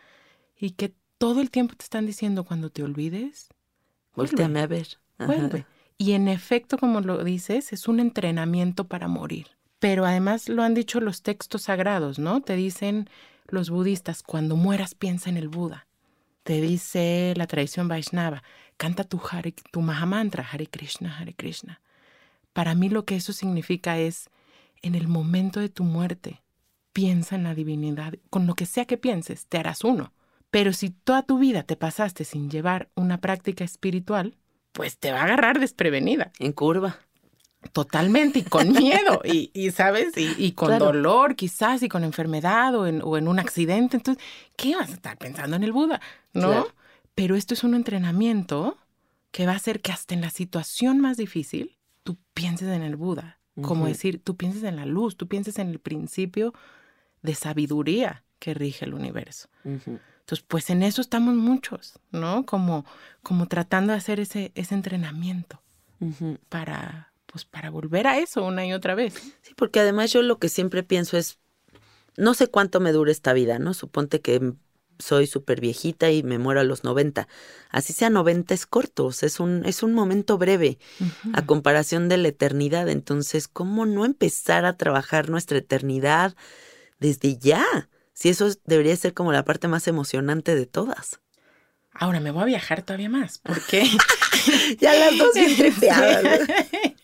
[0.57, 3.49] y que todo el tiempo te están diciendo cuando te olvides,
[4.15, 4.99] Volteame a ver.
[5.19, 5.27] Ajá.
[5.33, 5.67] vuelve.
[5.99, 9.47] Y en efecto, como lo dices, es un entrenamiento para morir.
[9.79, 12.41] Pero además lo han dicho los textos sagrados, ¿no?
[12.41, 13.09] Te dicen
[13.47, 15.87] los budistas, cuando mueras piensa en el Buda.
[16.43, 18.43] Te dice la tradición Vaishnava,
[18.77, 21.81] canta tu, Hare, tu Mahamantra, Hare Krishna, Hare Krishna.
[22.53, 24.29] Para mí lo que eso significa es,
[24.83, 26.43] en el momento de tu muerte,
[26.93, 28.15] piensa en la divinidad.
[28.31, 30.13] Con lo que sea que pienses, te harás uno.
[30.51, 34.37] Pero si toda tu vida te pasaste sin llevar una práctica espiritual,
[34.73, 36.33] pues te va a agarrar desprevenida.
[36.39, 36.99] En curva.
[37.73, 40.17] Totalmente, y con miedo, y, y, ¿sabes?
[40.17, 40.87] Y, y con Claro.
[40.87, 43.97] dolor quizás, y con enfermedad o en, o en un accidente.
[43.97, 44.23] Entonces,
[44.57, 46.01] ¿qué vas a estar pensando en el Buda?
[46.35, 46.49] ¿No?
[46.49, 46.75] Claro.
[47.15, 48.79] Pero esto es un entrenamiento
[49.31, 52.97] que va a hacer que hasta en la situación más difícil, tú pienses en el
[52.97, 53.39] Buda.
[53.61, 56.55] Como decir, tú pienses en la luz, tú pienses en el principio
[57.21, 59.49] de sabiduría que rige el universo.
[59.65, 62.47] Entonces, pues en eso estamos muchos, ¿no?
[62.47, 62.87] Como,
[63.23, 65.63] como tratando de hacer ese, ese entrenamiento
[66.49, 69.15] para, pues para volver a eso una y otra vez.
[69.43, 71.39] Sí, porque además yo lo que siempre pienso es,
[72.17, 73.75] no sé cuánto me dure esta vida, ¿no?
[73.75, 74.55] Suponte que
[74.99, 77.29] soy súper viejita y me muero a los 90.
[77.71, 80.79] Así sea 90 es corto, o sea, es un, es un momento breve
[81.33, 82.89] a comparación de la eternidad.
[82.89, 86.35] Entonces, ¿cómo no empezar a trabajar nuestra eternidad
[86.99, 87.65] desde ya?
[88.13, 91.21] Si eso es- debería ser como la parte más emocionante de todas.
[91.95, 93.39] Ahora me voy a viajar todavía más.
[93.39, 93.85] ¿Por qué?
[94.81, 96.55] Ya las dos bien tripeadas, ¿no?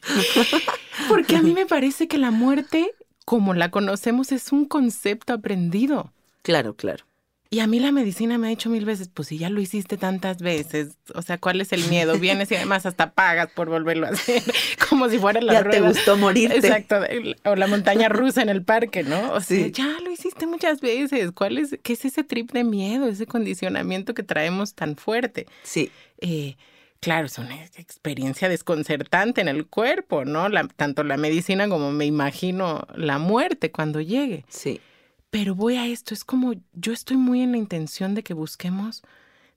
[1.08, 2.92] Porque a mí me parece que la muerte,
[3.24, 6.12] como la conocemos, es un concepto aprendido.
[6.42, 7.04] Claro, claro.
[7.50, 9.96] Y a mí la medicina me ha dicho mil veces, pues si ya lo hiciste
[9.96, 12.18] tantas veces, o sea, ¿cuál es el miedo?
[12.20, 14.42] Vienes y además hasta pagas por volverlo a hacer,
[14.90, 15.88] como si fuera la Ya te rueda.
[15.88, 16.56] gustó morirte.
[16.58, 17.00] Exacto,
[17.44, 19.32] o la montaña rusa en el parque, ¿no?
[19.32, 21.32] O sea, ya lo hiciste muchas veces.
[21.32, 25.46] ¿Cuál es, qué es ese trip de miedo, ese condicionamiento que traemos tan fuerte?
[25.62, 26.56] Sí, eh,
[27.00, 30.50] claro, es una experiencia desconcertante en el cuerpo, ¿no?
[30.50, 34.44] La- tanto la medicina como me imagino la muerte cuando llegue.
[34.50, 34.82] sí.
[35.30, 39.02] Pero voy a esto, es como yo estoy muy en la intención de que busquemos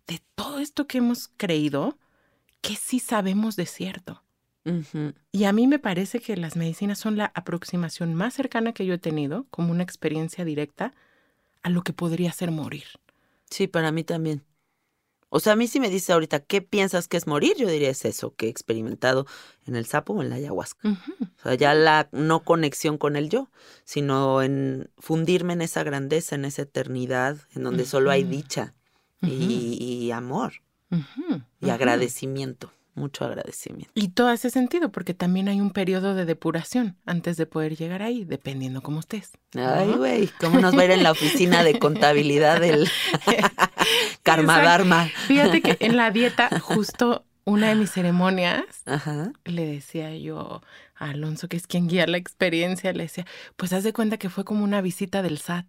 [0.07, 1.97] de todo esto que hemos creído,
[2.61, 4.21] que sí sabemos de cierto.
[5.31, 8.93] Y a mí me parece que las medicinas son la aproximación más cercana que yo
[8.93, 10.93] he tenido, como una experiencia directa,
[11.63, 12.85] a lo que podría ser morir.
[13.49, 14.43] Sí, para mí también.
[15.33, 17.55] O sea, a mí si me dice ahorita, ¿qué piensas que es morir?
[17.57, 19.25] Yo diría es eso, que he experimentado
[19.65, 20.89] en el sapo o en la ayahuasca.
[20.89, 23.49] O sea, ya la no conexión con el yo,
[23.85, 28.73] sino en fundirme en esa grandeza, en esa eternidad, en donde solo hay dicha
[29.21, 30.53] y, y amor
[31.61, 33.91] y agradecimiento, mucho agradecimiento.
[33.95, 38.01] Y todo hace sentido porque también hay un periodo de depuración antes de poder llegar
[38.01, 39.31] ahí, dependiendo cómo estés.
[39.55, 42.89] Ay, güey, ¿cómo nos va a ir en la oficina de contabilidad del
[44.23, 44.61] Karma Exacto.
[44.61, 45.13] Dharma?
[45.27, 49.31] Fíjate que en la dieta, justo una de mis ceremonias, Ajá.
[49.45, 50.61] le decía yo
[50.95, 54.29] a Alonso, que es quien guía la experiencia, le decía, pues haz de cuenta que
[54.29, 55.65] fue como una visita del SAT.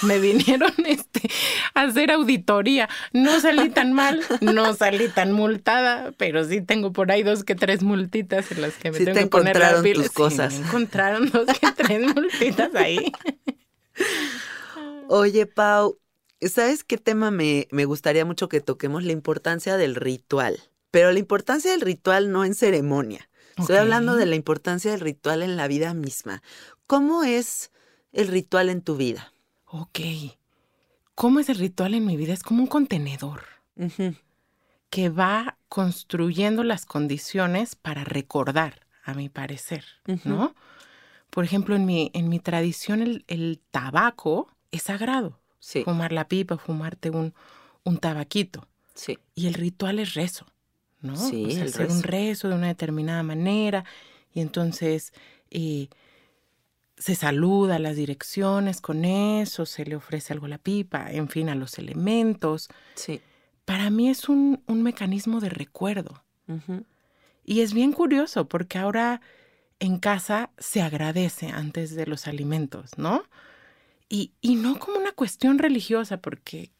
[0.00, 1.28] Me vinieron este,
[1.74, 2.88] a hacer auditoría.
[3.12, 7.56] No salí tan mal, no salí tan multada, pero sí tengo por ahí dos que
[7.56, 10.06] tres multitas en las que me Sí tengo te que poner las pilas.
[10.06, 10.52] tus Sí, cosas.
[10.52, 13.12] me encontraron dos que tres multitas ahí.
[15.08, 15.98] Oye, Pau,
[16.48, 19.04] ¿sabes qué tema me, me gustaría mucho que toquemos?
[19.04, 20.60] La importancia del ritual.
[20.90, 23.28] Pero la importancia del ritual no en ceremonia.
[23.56, 26.42] Estoy hablando de la importancia del ritual en la vida misma.
[26.86, 27.70] ¿Cómo es
[28.12, 29.32] el ritual en tu vida?
[29.66, 30.00] Ok.
[31.14, 32.32] ¿Cómo es el ritual en mi vida?
[32.32, 33.42] Es como un contenedor
[34.90, 39.84] que va construyendo las condiciones para recordar, a mi parecer.
[40.24, 40.54] ¿no?
[41.30, 45.41] Por ejemplo, en mi, en mi tradición el, el tabaco es sagrado.
[45.64, 47.34] Sí, Fumar la pipa, fumarte un,
[47.84, 48.66] un tabaquito.
[48.94, 49.16] sí.
[49.36, 50.44] Y el ritual es rezo,
[51.00, 51.14] ¿no?
[51.16, 52.48] Sí, O sea, el hacer un rezo.
[52.48, 53.84] de una determinada manera
[54.34, 55.12] y entonces
[55.50, 55.86] eh,
[56.98, 61.28] se saluda a las direcciones con eso, se le ofrece algo a la pipa, en
[61.28, 62.68] fin, a los elementos.
[62.96, 63.20] Sí.
[63.64, 66.24] Para mí es un, un mecanismo de recuerdo.
[67.44, 69.20] Y es bien curioso porque ahora
[69.80, 73.22] en casa se agradece antes de los alimentos, ¿no?
[74.12, 76.70] Y, y no como una cuestión religiosa, porque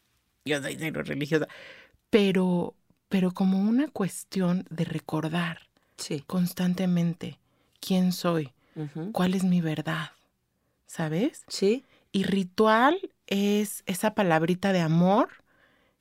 [0.45, 1.47] yo soy cero religiosa,
[2.11, 2.75] pero,
[3.09, 5.67] pero como una cuestión de recordar
[5.97, 6.23] Sí.
[6.27, 7.39] constantemente
[7.79, 8.51] quién soy,
[9.11, 10.11] cuál es mi verdad,
[10.85, 11.43] ¿sabes?
[11.47, 11.83] Sí.
[12.11, 15.29] Y ritual es esa palabrita de amor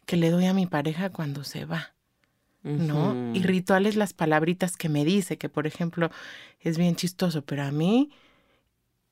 [0.05, 1.95] que le doy a mi pareja cuando se va.
[2.65, 3.17] ¿no?
[3.33, 3.49] Y Ujú.
[3.49, 6.11] ritual es las palabritas que me dice, que por ejemplo
[6.61, 8.11] es bien chistoso, pero a mí,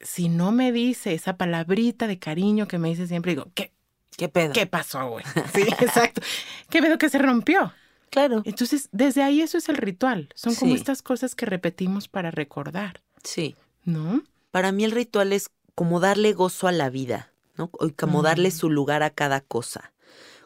[0.01, 3.72] si no me dice esa palabrita de cariño que me dice siempre, digo, ¿qué,
[4.16, 4.53] ¿Qué pedo?
[4.53, 5.24] qué pasó, güey?
[5.55, 6.20] Sí, exacto.
[6.68, 7.72] ¿Qué pedo que se rompió?
[8.11, 8.42] Claro.
[8.44, 10.30] Entonces, desde ahí eso es el ritual.
[10.34, 10.78] Son como Sí.
[10.80, 13.55] estas cosas que repetimos para recordar, Sí.
[13.84, 14.22] ¿no?
[14.51, 17.70] Para mí el ritual es como darle gozo a la vida, ¿no?
[17.80, 18.53] Y como darle Mm.
[18.53, 19.92] su lugar a cada cosa.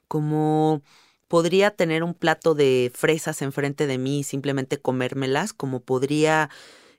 [0.09, 0.83] Como
[1.29, 6.51] podría tener un plato de fresas enfrente de mí y simplemente comérmelas, como podría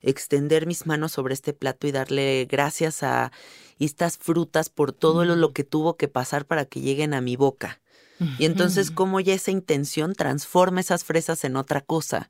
[0.05, 3.31] extender mis manos sobre este plato y darle gracias a
[3.79, 7.35] estas frutas por todo lo, lo que tuvo que pasar para que lleguen a mi
[7.35, 7.81] boca.
[8.39, 12.29] Y entonces cómo ya esa intención transforma esas fresas en otra cosa.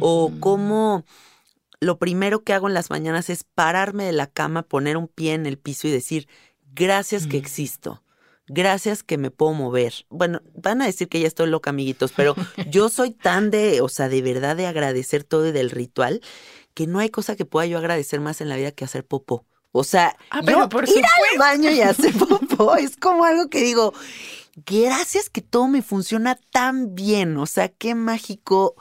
[0.00, 1.04] O cómo
[1.80, 5.34] lo primero que hago en las mañanas es pararme de la cama, poner un pie
[5.34, 6.28] en el piso y decir,
[6.74, 7.40] gracias que Mm.
[7.40, 8.02] existo.
[8.46, 10.06] Gracias que me puedo mover.
[10.08, 12.34] Bueno, van a decir que ya estoy loca, amiguitos, pero
[12.70, 16.22] yo soy tan de, o sea, de verdad de agradecer todo y del ritual,
[16.78, 19.44] que no hay cosa que pueda yo agradecer más en la vida que hacer popó.
[19.72, 23.50] O sea, Ah, pero yo por ir al baño y hacer popó es como algo
[23.50, 23.92] que digo,
[24.64, 27.36] gracias que todo me funciona tan bien.
[27.36, 28.76] O sea, qué mágico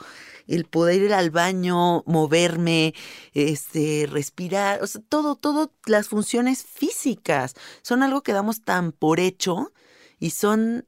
[0.45, 2.93] el poder ir al baño, moverme,
[3.34, 9.20] este, respirar, o sea, todo, todo las funciones físicas son algo que damos tan por
[9.20, 9.74] hecho
[10.20, 10.86] y son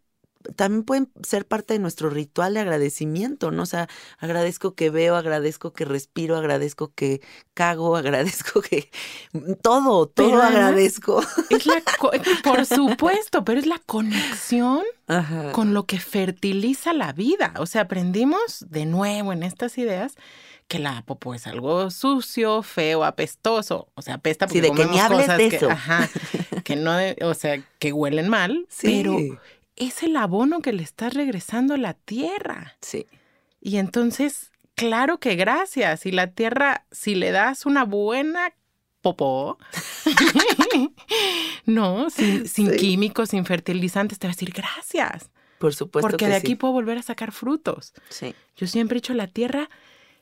[0.56, 3.64] también pueden ser parte de nuestro ritual de agradecimiento, ¿no?
[3.64, 3.88] O sea,
[4.18, 7.22] agradezco que veo, agradezco que respiro, agradezco que
[7.54, 8.90] cago, agradezco que
[9.62, 11.22] todo, todo Pero además- agradezco.
[11.50, 12.12] Es la co-
[12.44, 15.52] por supuesto, pero es la conexión Ajá.
[15.52, 17.54] con lo que fertiliza la vida.
[17.58, 20.16] O sea, aprendimos de nuevo en estas ideas
[20.68, 23.88] que la popó es algo sucio, feo, apestoso.
[23.96, 25.70] O sea, apesta Sí, porque de que ni hables cosas de que, eso.
[25.72, 26.08] ajá,
[26.64, 26.92] que no,
[27.24, 29.02] o sea, que huelen mal, Sí.
[29.04, 29.18] pero
[29.80, 32.76] es el abono que le estás regresando a la tierra.
[32.82, 33.08] Sí.
[33.62, 36.06] Y entonces, claro que gracias.
[36.06, 38.54] Y la tierra, si le das una buena
[39.02, 39.58] popó,
[41.66, 42.78] no, sin, sin Sí.
[42.78, 45.30] químicos, sin fertilizantes, te va a decir gracias.
[45.60, 46.56] Por supuesto Porque que de aquí sí.
[46.56, 47.94] puedo volver a sacar frutos.
[48.10, 48.34] Sí.
[48.56, 49.70] Yo siempre he dicho, la tierra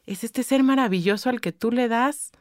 [0.05, 2.31] es este ser maravilloso al que tú le das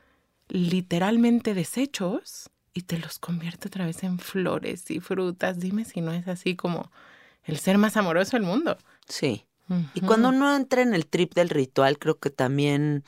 [0.49, 5.59] literalmente desechos y te los convierte otra vez en flores y frutas.
[5.59, 6.93] Dime si no es así como
[7.45, 8.77] el ser más amoroso del mundo.
[9.09, 9.47] Sí.
[9.95, 13.03] Y cuando uno entra en el trip del ritual, creo que también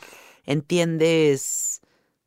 [0.45, 1.83] entiendes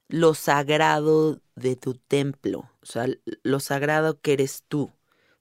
[0.08, 3.08] lo sagrado de tu templo, o sea,
[3.44, 4.92] lo sagrado que eres tú,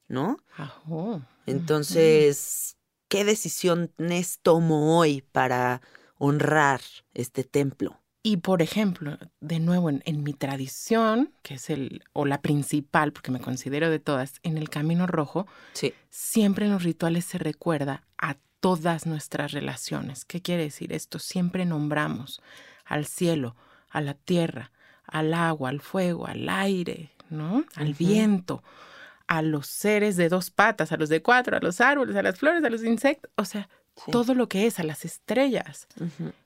[0.08, 0.38] ¿no?
[0.56, 1.22] Ajú.
[1.46, 2.76] Entonces,
[3.08, 5.82] ¿qué decisiones tomo hoy para
[6.16, 6.80] honrar
[7.14, 7.99] este templo?
[8.22, 13.12] Y por ejemplo, de nuevo, en, en mi tradición, que es el, o la principal,
[13.12, 15.94] porque me considero de todas, en el camino rojo, Sí.
[16.10, 20.26] siempre en los rituales se recuerda a todas nuestras relaciones.
[20.26, 21.18] ¿Qué quiere decir esto?
[21.18, 22.42] Siempre nombramos
[22.84, 23.56] al cielo,
[23.88, 24.70] a la tierra,
[25.06, 27.64] al agua, al fuego, al aire, ¿no?
[27.74, 28.62] Al viento,
[29.28, 32.38] a los seres de dos patas, a los de cuatro, a los árboles, a las
[32.38, 33.68] flores, a los insectos, o sea,
[34.04, 34.10] Sí.
[34.12, 35.86] todo lo que es, a las estrellas.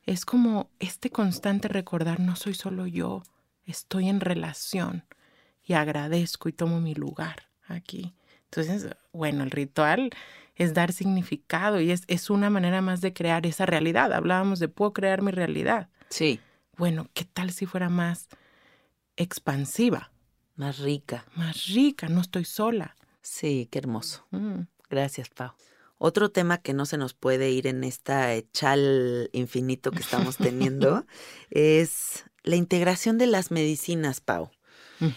[0.07, 3.22] Es como este constante recordar, no soy solo yo,
[3.64, 5.05] estoy en relación
[5.62, 8.14] y agradezco y tomo mi lugar aquí.
[8.44, 10.11] Entonces, bueno, el ritual
[10.57, 14.12] es dar significado y es, es una manera más de crear esa realidad.
[14.12, 15.88] Hablábamos de puedo crear mi realidad.
[16.11, 16.40] Sí,
[16.76, 18.28] Bueno, ¿qué tal si fuera más
[19.16, 20.11] expansiva,
[20.57, 21.24] más rica.
[21.36, 22.09] más rica?
[22.09, 22.96] No estoy sola.
[23.22, 24.24] Sí, qué hermoso.
[24.30, 24.62] Mm.
[24.90, 25.52] Gracias, Pau.
[25.99, 31.07] Otro tema que no se nos puede ir en esta chal infinito que estamos teniendo
[31.51, 34.51] es la integración de las medicinas, Pau.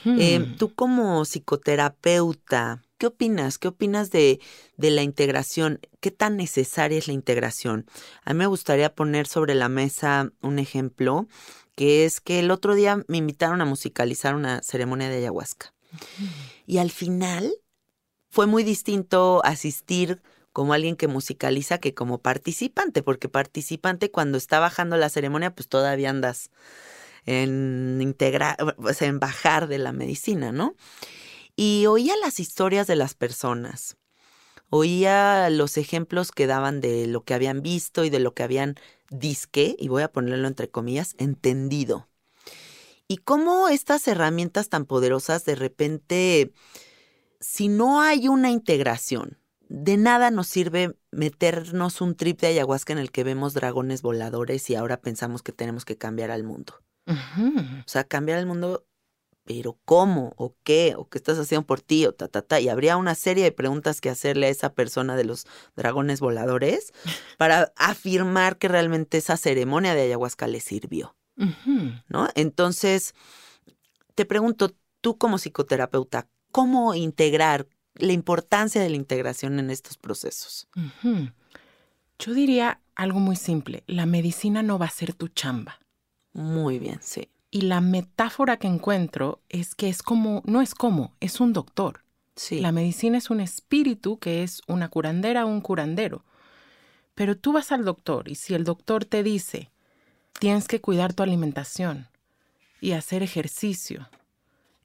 [0.06, 3.58] Eh, tú como psicoterapeuta, ¿qué opinas?
[3.58, 4.42] ¿Qué opinas de,
[4.76, 5.80] de la integración?
[6.02, 7.86] ¿Qué tan necesaria es la integración?
[8.24, 11.28] A mí me gustaría poner sobre la mesa un ejemplo,
[11.76, 15.74] que es que el otro día me invitaron a musicalizar una ceremonia de ayahuasca.
[16.66, 17.54] Y al final
[18.30, 20.22] fue muy distinto asistir
[20.58, 25.68] como alguien que musicaliza que como participante, porque participante cuando está bajando la ceremonia, pues
[25.68, 26.50] todavía andas
[27.28, 28.58] en integrar,
[28.92, 30.74] sea, en bajar de la medicina, ¿no?
[31.56, 33.98] Y oía las historias de las personas,
[34.72, 38.80] oía los ejemplos que daban de lo que habían visto y de lo que habían
[39.12, 42.08] disque, y voy a ponerlo entre comillas, entendido.
[43.08, 46.52] Y cómo estas herramientas tan poderosas de repente,
[47.40, 49.38] si no hay una integración,
[49.70, 54.70] de nada nos sirve meternos un trip de ayahuasca en el que vemos dragones voladores
[54.70, 56.74] y ahora pensamos que tenemos que cambiar al mundo.
[57.08, 58.86] O sea, cambiar el mundo
[59.48, 60.34] pero ¿cómo?
[60.36, 60.94] ¿O qué?
[60.98, 62.06] ¿O qué estás haciendo por ti?
[62.06, 62.60] O ta, ta, ta.
[62.60, 66.92] Y habría una serie de preguntas que hacerle a esa persona de los dragones voladores
[67.38, 71.16] para afirmar que realmente esa ceremonia de ayahuasca le sirvió.
[72.10, 72.28] ¿no?
[72.36, 73.14] Entonces,
[74.16, 77.68] te pregunto, tú como psicoterapeuta, ¿cómo integrar
[78.00, 80.68] la importancia de la integración en estos procesos?
[82.20, 83.84] Yo diría algo muy simple.
[83.88, 85.80] La medicina no va a ser tu chamba.
[86.34, 87.30] Muy bien, sí.
[87.52, 92.04] Y la metáfora que encuentro es que es como, no es como, es un doctor.
[92.36, 92.60] Sí.
[92.60, 96.24] La medicina es un espíritu que es una curandera o un curandero.
[97.16, 99.72] Pero tú vas al doctor y si el doctor te dice,
[100.40, 102.08] tienes que cuidar tu alimentación
[102.80, 104.08] y hacer ejercicio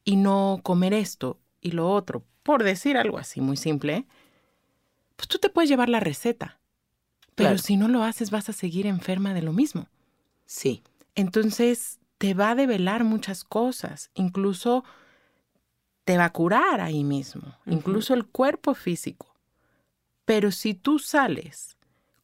[0.04, 4.06] y no comer esto y lo otro, por decir algo así muy simple,
[5.16, 6.58] pues tú te puedes llevar la receta.
[7.34, 7.58] Pero Claro.
[7.62, 9.88] si no lo haces vas a seguir enferma de lo mismo.
[10.44, 10.82] Sí.
[11.14, 14.84] Entonces te va a develar muchas cosas, incluso
[16.04, 19.34] te va a curar ahí mismo, incluso el cuerpo físico.
[20.24, 21.76] Pero si tú sales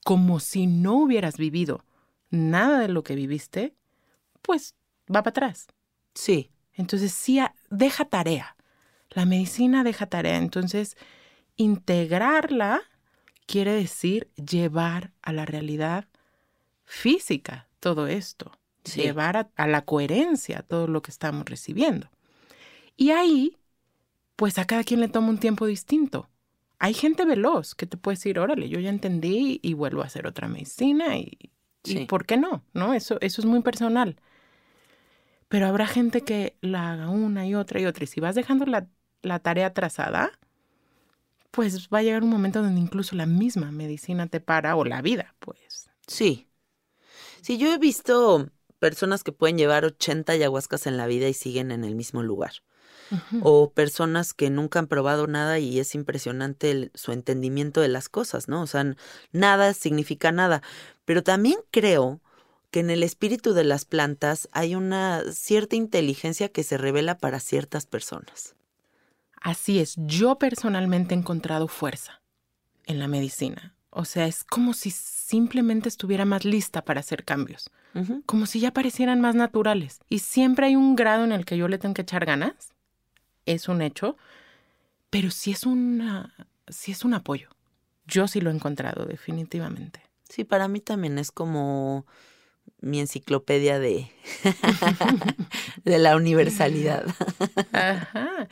[0.04, 1.84] como si no hubieras vivido
[2.30, 3.74] nada de lo que viviste,
[4.42, 4.74] pues
[5.08, 5.66] va para atrás.
[6.14, 6.50] Sí.
[6.74, 7.40] Entonces sí,
[7.70, 8.56] deja tarea.
[9.18, 10.36] La medicina deja tarea.
[10.36, 10.96] Entonces,
[11.56, 12.82] integrarla
[13.46, 16.04] quiere decir llevar a la realidad
[16.84, 18.52] física todo esto.
[18.84, 19.00] Sí.
[19.00, 22.08] Llevar a, a la coherencia todo lo que estamos recibiendo.
[22.96, 23.56] Y ahí,
[24.36, 26.28] pues a cada quien le toma un tiempo distinto.
[26.78, 30.28] Hay gente veloz que te puede decir, órale, yo ya entendí y vuelvo a hacer
[30.28, 31.36] otra medicina y.
[32.06, 32.62] ¿por qué no?
[32.72, 32.94] ¿No?
[32.94, 34.14] Eso, eso es muy personal.
[35.48, 38.04] Pero habrá gente que la haga una y otra y otra.
[38.04, 38.86] Y si vas dejando la,
[39.22, 40.32] la tarea trazada,
[41.50, 45.02] pues va a llegar un momento donde incluso la misma medicina te para o la
[45.02, 45.90] vida, pues.
[46.06, 46.48] Sí.
[47.42, 48.48] Sí, yo he visto
[48.78, 52.52] personas que pueden llevar 80 ayahuascas en la vida y siguen en el mismo lugar.
[53.40, 58.10] O personas que nunca han probado nada y es impresionante el- su entendimiento de las
[58.10, 58.60] cosas, ¿no?
[58.60, 58.94] O sea,
[59.32, 60.62] nada significa nada.
[61.06, 62.20] Pero también creo
[62.70, 67.40] que en el espíritu de las plantas hay una cierta inteligencia que se revela para
[67.40, 68.54] ciertas personas.
[69.40, 72.20] Así es, yo personalmente he encontrado fuerza
[72.86, 73.74] en la medicina.
[73.90, 77.70] O sea, es como si simplemente estuviera más lista para hacer cambios,
[78.26, 80.00] como si ya parecieran más naturales.
[80.08, 82.74] Y siempre hay un grado en el que yo le tengo que echar ganas,
[83.46, 84.16] es un hecho,
[85.10, 86.34] pero sí es, una,
[86.68, 87.48] sí es un apoyo.
[88.06, 90.02] Yo sí lo he encontrado, definitivamente.
[90.28, 92.06] Sí, para mí también es como
[92.80, 94.10] mi enciclopedia de,
[95.84, 97.06] de la universalidad.
[97.72, 98.48] Ajá.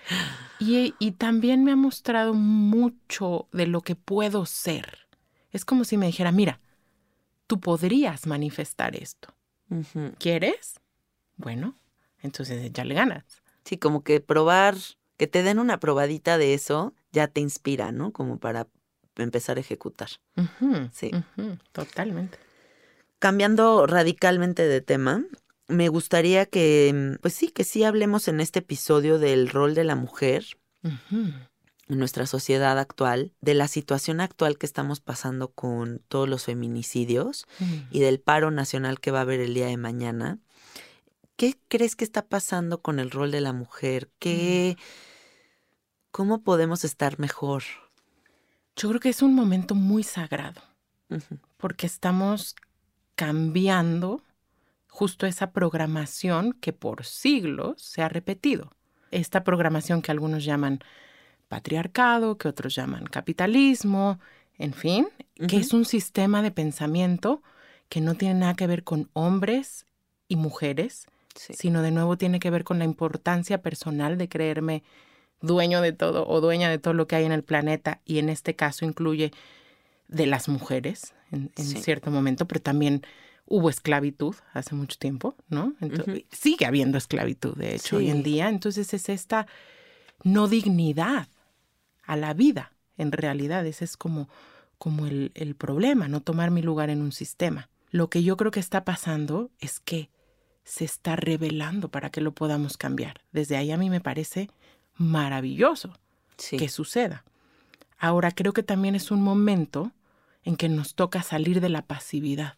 [0.59, 5.07] Y, y también me ha mostrado mucho de lo que puedo ser.
[5.51, 6.61] Es como si me dijera, mira,
[7.47, 9.35] tú podrías manifestar esto.
[10.19, 10.81] ¿Quieres?
[11.37, 11.77] Bueno,
[12.23, 13.25] entonces ya le ganas.
[13.65, 14.77] Sí, como que probar,
[15.17, 18.13] que te den una probadita de eso, ya te inspira, ¿no?
[18.13, 18.69] Como para
[19.17, 20.09] empezar a ejecutar.
[20.93, 21.11] Sí.
[21.73, 22.39] totalmente.
[23.19, 25.25] Cambiando radicalmente de tema,
[25.69, 29.85] me gustaría que, mm, pues sí, que sí hablemos en este episodio del rol de
[29.85, 30.45] la mujer
[31.89, 37.47] en nuestra sociedad actual, de la situación actual que estamos pasando con todos los feminicidios
[37.61, 37.87] ujú.
[37.91, 40.39] y del paro nacional que va a haber el día de mañana.
[41.37, 44.11] ¿Qué crees que está pasando con el rol de la mujer?
[44.19, 44.77] ¿Qué,
[46.11, 47.63] ¿Cómo podemos estar mejor?
[48.75, 50.63] Yo creo que es un momento muy sagrado.
[51.57, 52.57] Porque estamos
[53.17, 54.23] cambiando
[54.89, 58.73] justo esa programación que por siglos se ha repetido.
[59.11, 60.81] Esta programación que algunos llaman
[61.49, 64.19] patriarcado, que otros llaman capitalismo,
[64.59, 65.09] en fin,
[65.49, 67.43] que es un sistema de pensamiento
[67.89, 69.87] que no tiene nada que ver con hombres
[70.29, 71.53] y mujeres, Sí.
[71.53, 74.83] sino de nuevo tiene que ver con la importancia personal de creerme
[75.43, 78.31] dueño de todo o dueña de todo lo que hay en el planeta y en
[78.31, 79.33] este caso incluye
[80.09, 81.83] de las mujeres en, en Sí.
[81.83, 83.03] cierto momento, pero también
[83.47, 85.75] hubo esclavitud hace mucho tiempo, ¿no?
[85.81, 86.25] Entonces.
[86.31, 88.49] Sigue habiendo esclavitud, de hecho, hoy en día.
[88.49, 89.47] Entonces es esta
[90.25, 91.29] no dignidad
[92.05, 93.67] a la vida, en realidad.
[93.67, 94.29] Ese es como,
[94.79, 97.69] como el, el problema, no tomar mi lugar en un sistema.
[97.91, 100.11] Lo que yo creo que está pasando es que
[100.65, 103.21] se está revelando para que lo podamos cambiar.
[103.31, 104.51] Desde ahí a mí me parece
[104.97, 105.97] maravilloso
[106.37, 106.57] Sí.
[106.57, 107.25] que suceda.
[107.99, 109.93] Ahora creo que también es un momento
[110.47, 112.57] en que nos toca salir de la pasividad,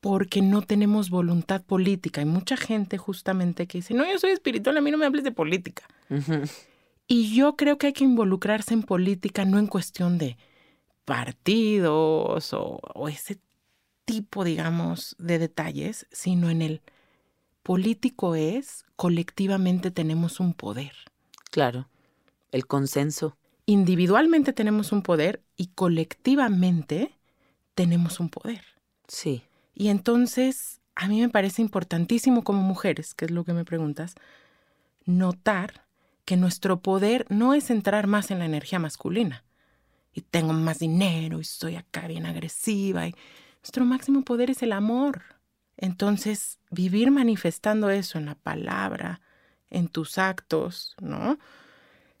[0.00, 2.20] porque no tenemos voluntad política.
[2.20, 5.24] Hay mucha gente justamente que dice, no, yo soy espiritual, a mí no me hables
[5.24, 5.84] de política.
[7.06, 10.36] Y yo creo que hay que involucrarse en política no en cuestión de
[11.04, 13.38] partidos o, o ese
[14.04, 16.82] tipo, digamos, de detalles, sino en el
[17.62, 20.92] político es colectivamente tenemos un poder.
[21.52, 21.88] Claro.
[22.50, 23.36] El consenso.
[23.66, 27.18] Individualmente tenemos un poder y colectivamente
[27.74, 28.64] tenemos un poder.
[29.08, 29.42] Sí.
[29.74, 34.14] Y entonces, a mí me parece importantísimo como mujeres, que es lo que me preguntas,
[35.04, 35.84] notar
[36.24, 39.44] que nuestro poder no es entrar más en la energía masculina.
[40.12, 43.06] Y tengo más dinero y soy acá bien agresiva.
[43.06, 43.14] Y
[43.62, 45.22] nuestro máximo poder es el amor.
[45.76, 49.20] Entonces, vivir manifestando eso en la palabra,
[49.68, 51.38] en tus actos, ¿no?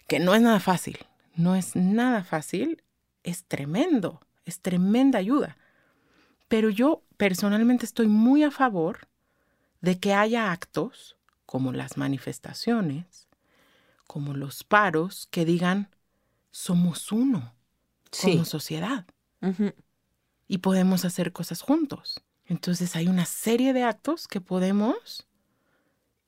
[0.08, 0.98] Que no es nada fácil,
[1.36, 2.82] no es nada fácil,
[3.22, 5.56] es tremendo, es tremenda ayuda.
[6.48, 9.08] Pero yo personalmente estoy muy a favor
[9.80, 13.28] de que haya actos como las manifestaciones,
[14.06, 15.90] como los paros, que digan,
[16.50, 17.54] somos uno
[18.22, 19.06] como sociedad
[20.48, 22.22] y podemos hacer cosas juntos.
[22.46, 25.26] Entonces hay una serie de actos que podemos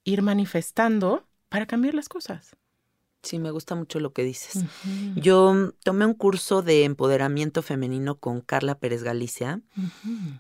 [0.04, 2.56] ir manifestando para cambiar las cosas.
[3.22, 4.64] Sí, me gusta mucho lo que dices.
[5.16, 9.60] Yo tomé un curso de empoderamiento femenino con Carla Pérez Galicia,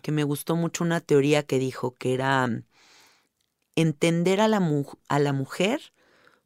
[0.02, 2.48] que me gustó mucho una teoría que dijo que era
[3.74, 4.62] entender a la,
[5.08, 5.92] a la mujer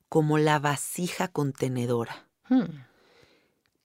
[0.09, 2.29] como la vasija contenedora.
[2.49, 2.65] Hmm.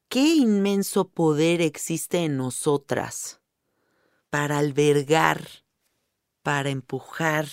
[0.09, 3.41] ¿Qué inmenso poder existe en nosotras
[4.29, 5.47] para albergar,
[6.43, 7.47] para empujar,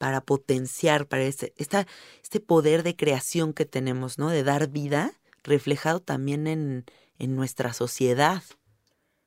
[0.00, 4.30] para potenciar, para este, este poder de creación que tenemos, ¿no?
[4.30, 5.12] De dar vida,
[5.44, 6.86] reflejado también en,
[7.18, 8.42] en nuestra sociedad.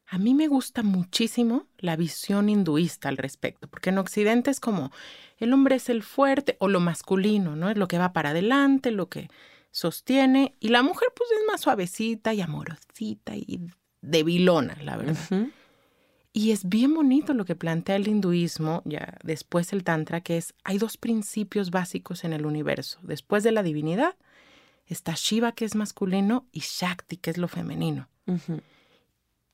[0.07, 4.91] A mí me gusta muchísimo la visión hinduista al respecto, porque en Occidente es como
[5.37, 7.69] el hombre es el fuerte o lo masculino, ¿no?
[7.69, 9.29] Es lo que va para adelante, lo que
[9.69, 13.59] sostiene, y la mujer pues es más suavecita y amorosita y
[14.01, 15.51] debilona, la verdad.
[16.35, 20.55] Y es bien bonito lo que plantea el hinduismo, ya después el tantra, que es,
[20.63, 22.97] hay dos principios básicos en el universo.
[23.03, 24.15] Después de la divinidad
[24.87, 28.09] está Shiva, que es masculino, y Shakti, que es lo femenino.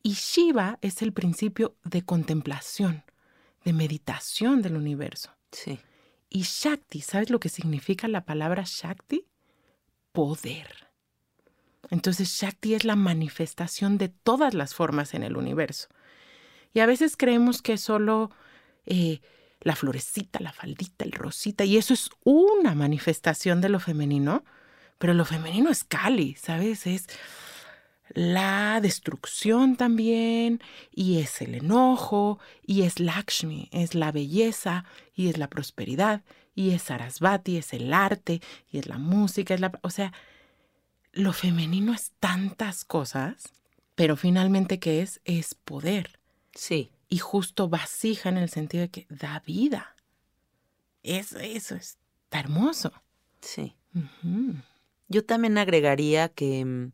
[0.01, 3.03] Y Shiva es el principio de contemplación,
[3.65, 5.31] de meditación del universo.
[5.51, 5.79] Sí.
[6.29, 9.25] Y Shakti, ¿sabes lo que significa la palabra Shakti?
[10.13, 10.87] Poder.
[11.89, 15.89] Entonces Shakti es la manifestación de todas las formas en el universo.
[16.73, 18.31] Y a veces creemos que solo
[18.85, 19.21] eh,
[19.61, 24.43] la florecita, la faldita, el rosita, y eso es una manifestación de lo femenino,
[24.97, 26.85] pero lo femenino es Kali, ¿sabes?
[26.85, 27.07] Es
[28.09, 30.61] la destrucción también,
[30.91, 36.23] y es el enojo, y es Lakshmi, es la belleza, y es la prosperidad,
[36.55, 38.41] y es Sarasvati, es el arte,
[38.71, 39.71] y es la música, es la...
[39.81, 40.11] O sea,
[41.11, 43.53] lo femenino es tantas cosas,
[43.95, 45.21] pero finalmente, ¿qué es?
[45.25, 46.18] Es poder.
[46.59, 46.91] Sí.
[47.07, 49.95] Y justo vasija en el sentido de que da vida.
[51.03, 52.91] Eso, eso está hermoso.
[53.39, 53.77] Sí.
[55.07, 56.91] Yo también agregaría que mm,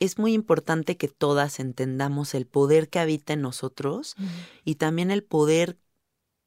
[0.00, 4.16] es muy importante que todas entendamos el poder que habita en nosotros
[4.64, 5.78] y también el poder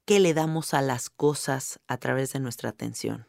[0.04, 3.28] que le damos a las cosas a través de nuestra atención.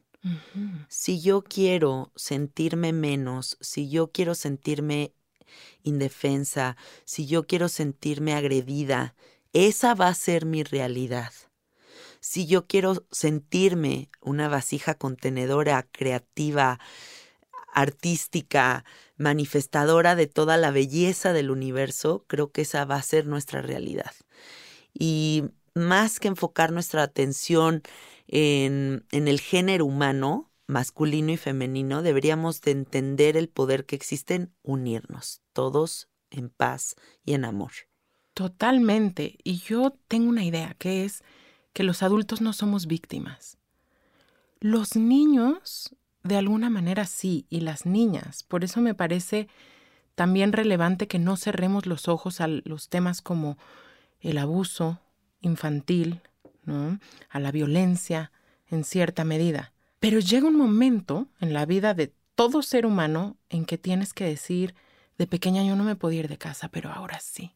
[0.88, 5.14] Si yo quiero sentirme menos, si yo quiero sentirme
[5.82, 9.14] indefensa, si yo quiero sentirme agredida,
[9.52, 11.32] esa va a ser mi realidad.
[12.20, 16.80] Si yo quiero sentirme una vasija contenedora, creativa,
[17.72, 18.84] artística,
[19.16, 24.12] manifestadora de toda la belleza del universo, creo que esa va a ser nuestra realidad.
[24.92, 25.44] Y
[25.74, 27.82] más que enfocar nuestra atención
[28.26, 34.54] en, el género humano, masculino y femenino, deberíamos de entender el poder que existe en
[34.62, 36.94] unirnos, todos en paz
[37.24, 37.72] y en amor.
[38.34, 39.38] Totalmente.
[39.42, 41.24] Y yo tengo una idea, que es
[41.72, 43.56] que los adultos no somos víctimas.
[44.60, 48.42] Los niños, de alguna manera sí, y las niñas.
[48.42, 49.48] Por eso me parece
[50.14, 53.56] también relevante que no cerremos los ojos a los temas como
[54.20, 55.00] el abuso
[55.40, 56.20] infantil,
[56.64, 56.98] ¿no?
[57.30, 58.32] a la violencia
[58.68, 59.72] en cierta medida.
[60.00, 64.24] Pero llega un momento en la vida de todo ser humano en que tienes que
[64.24, 64.74] decir,
[65.18, 67.54] de pequeña yo no me podía ir de casa, pero ahora sí.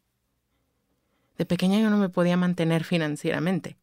[1.39, 3.77] De pequeña yo no me podía mantener financieramente,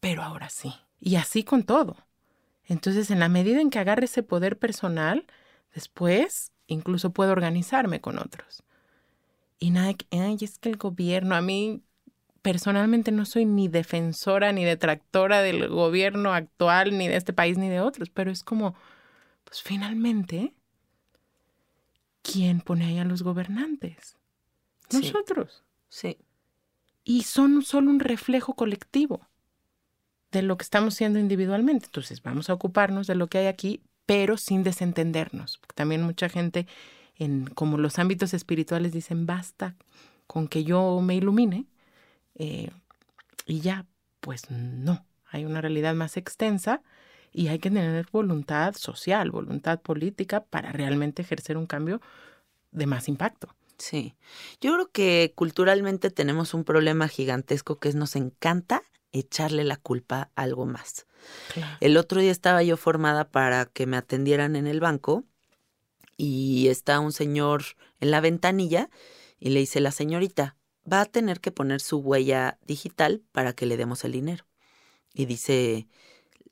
[0.00, 0.74] pero ahora sí.
[1.00, 1.96] Y así con todo.
[2.64, 5.26] Entonces, en la medida en que agarre ese poder personal,
[5.74, 8.62] después incluso puedo organizarme con otros.
[9.58, 11.82] Y nada, ay, es que el gobierno, a mí
[12.42, 17.68] personalmente no soy ni defensora ni detractora del gobierno actual, ni de este país, ni
[17.68, 18.74] de otros, pero es como,
[19.44, 20.54] pues finalmente,
[22.22, 24.16] ¿quién pone ahí a los gobernantes?
[24.92, 25.64] Nosotros.
[25.88, 26.18] Sí.
[27.04, 29.28] Y son solo un reflejo colectivo.
[30.32, 31.86] de lo que estamos siendo individualmente.
[31.86, 35.58] Entonces, vamos a ocuparnos de lo que hay aquí, pero sin desentendernos.
[35.58, 36.66] Porque también mucha gente,
[37.16, 39.76] en como los ámbitos espirituales, dicen, basta
[40.26, 41.66] con que yo me ilumine
[42.34, 42.70] eh,
[43.46, 43.86] y ya,
[44.20, 46.82] pues no, hay una realidad más extensa
[47.32, 52.00] y hay que tener voluntad social, voluntad política para realmente ejercer un cambio
[52.70, 53.54] de más impacto.
[53.78, 54.14] Sí,
[54.60, 60.30] yo creo que culturalmente tenemos un problema gigantesco que es nos encanta echarle la culpa
[60.34, 61.06] a algo más.
[61.80, 65.24] El otro día estaba yo formada para que me atendieran en el banco
[66.16, 67.64] y está un señor
[68.00, 68.88] en la ventanilla
[69.38, 70.56] y le dice la señorita,
[70.90, 74.46] va a tener que poner su huella digital para que le demos el dinero.
[75.14, 75.88] Y dice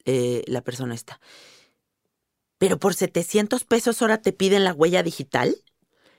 [0.04, 1.20] eh, la persona esta,
[2.60, 5.56] pero por 700 pesos ahora te piden la huella digital.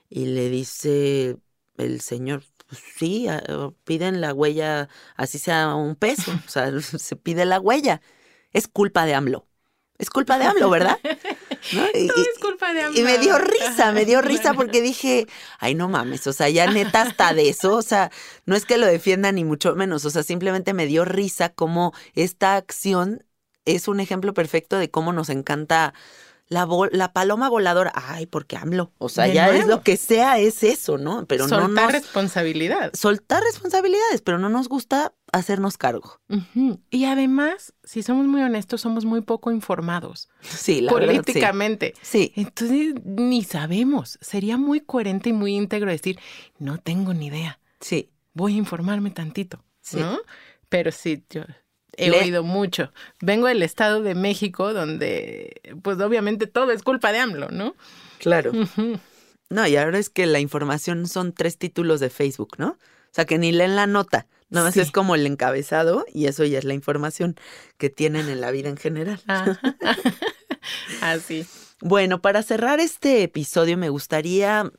[0.09, 1.38] Y le dice
[1.78, 3.28] el señor, pues sí,
[3.84, 8.01] piden la huella, así sea un peso, o sea, se pide la huella.
[8.53, 9.47] Es culpa de AMLO.
[9.99, 10.97] Es culpa de AMLO, ¿verdad?
[11.93, 12.99] Y, Todo es culpa de AMLO.
[12.99, 15.28] Y me dio risa, me dio risa porque dije,
[15.59, 18.12] ay, no mames, o sea, ya neta hasta de eso, o sea,
[18.45, 21.93] no es que lo defienda ni mucho menos, o sea, simplemente me dio risa como
[22.16, 23.24] esta acción
[23.66, 25.93] es un ejemplo perfecto de cómo nos encanta
[26.52, 30.64] la, la paloma voladora, ay, porque AMLO, o sea, ya es lo que sea, es
[30.64, 31.26] eso, ¿no?
[31.26, 32.91] Pero soltar no nos, responsabilidad.
[32.93, 36.20] Soltar responsabilidades, pero no nos gusta hacernos cargo.
[36.89, 40.28] Y además, si somos muy honestos, somos muy poco informados.
[40.41, 41.91] Sí, la Políticamente.
[41.91, 42.34] Verdad, sí.
[42.36, 44.20] Entonces, ni sabemos.
[44.20, 46.20] Sería muy coherente y muy íntegro decir,
[46.60, 47.62] no tengo ni idea.
[47.80, 48.12] Sí.
[48.34, 50.20] Voy a informarme tantito, ¿no?
[50.68, 51.43] Pero sí, yo
[52.06, 52.91] he oído mucho.
[53.20, 57.76] Vengo del Estado de México, donde, pues obviamente todo es culpa de AMLO, ¿no?
[58.20, 58.52] Claro.
[59.49, 62.70] No, y ahora es que la información son tres títulos de Facebook, ¿no?
[62.70, 64.28] O sea, que ni leen la nota.
[64.49, 67.36] Nada más es como el encabezado y eso ya es la información
[67.78, 69.22] que tienen en la vida en general.
[71.02, 71.45] Así.
[71.82, 74.72] Bueno, para cerrar este episodio me gustaría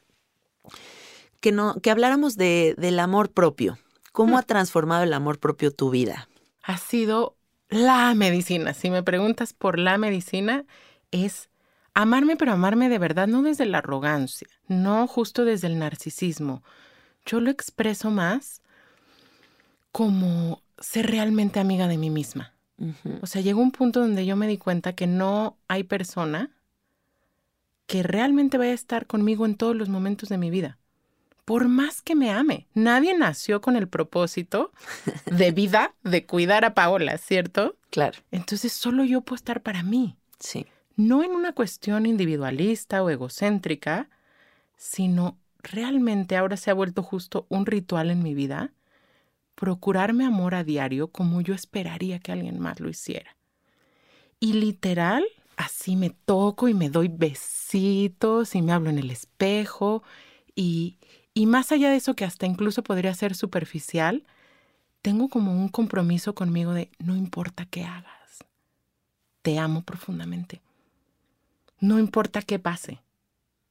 [1.40, 3.78] que, no, que habláramos de, del amor propio.
[4.12, 6.28] ¿Cómo ha transformado el amor propio tu vida?
[6.62, 7.36] Ha sido
[7.68, 8.74] la medicina.
[8.74, 10.64] Si me preguntas por la medicina,
[11.10, 11.48] es
[11.94, 16.62] amarme, pero amarme de verdad, no desde la arrogancia, no justo desde el narcisismo.
[17.26, 18.62] Yo lo expreso más
[19.90, 22.52] como ser realmente amiga de mí misma.
[23.20, 26.50] O sea, llegó un punto donde yo me di cuenta que no hay persona
[27.86, 30.78] que realmente vaya a estar conmigo en todos los momentos de mi vida
[31.44, 32.66] por más que me ame.
[32.74, 34.72] Nadie nació con el propósito
[35.26, 37.76] de vida de cuidar a Paola, ¿cierto?
[37.90, 38.18] Claro.
[38.30, 40.16] Entonces solo yo puedo estar para mí.
[40.38, 40.66] Sí.
[40.96, 44.08] No en una cuestión individualista o egocéntrica,
[44.76, 48.72] sino realmente ahora se ha vuelto justo un ritual en mi vida
[49.54, 53.36] procurarme amor a diario como yo esperaría que alguien más lo hiciera.
[54.40, 55.24] Y literal,
[55.56, 60.02] así me toco y me doy besitos y me hablo en el espejo
[60.56, 60.98] y,
[61.34, 64.24] y más allá de eso, que hasta incluso podría ser superficial,
[65.00, 68.44] tengo como un compromiso conmigo de no importa qué hagas,
[69.42, 70.62] te amo profundamente.
[71.80, 73.02] No importa qué pase,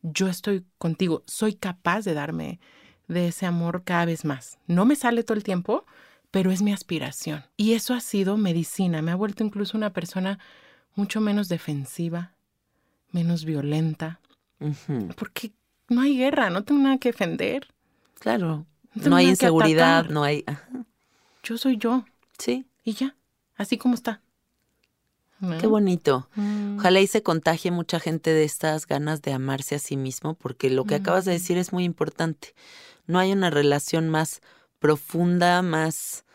[0.02, 2.60] yo estoy contigo, soy capaz de darme
[3.08, 4.58] de ese amor cada vez más.
[4.68, 5.86] No me sale todo el tiempo,
[6.32, 7.44] pero es mi aspiración.
[7.58, 10.40] Y eso ha sido medicina, me ha vuelto incluso una persona
[10.96, 12.34] mucho menos defensiva,
[13.12, 14.20] menos violenta,
[15.16, 15.52] porque
[15.92, 17.68] no hay guerra, no tengo nada que defender.
[18.20, 18.66] Claro.
[18.94, 20.46] No, hay inseguridad, no hay.
[21.44, 22.06] Yo soy yo.
[22.38, 22.66] Sí.
[22.84, 23.16] Y ya,
[23.56, 24.22] así como está.
[25.60, 26.30] Qué bonito.
[26.36, 26.78] Mm.
[26.78, 30.70] Ojalá y se contagie mucha gente de estas ganas de amarse a sí mismo, porque
[30.70, 32.54] lo que acabas de decir es muy importante.
[33.08, 34.42] No hay una relación más
[34.78, 36.26] profunda, más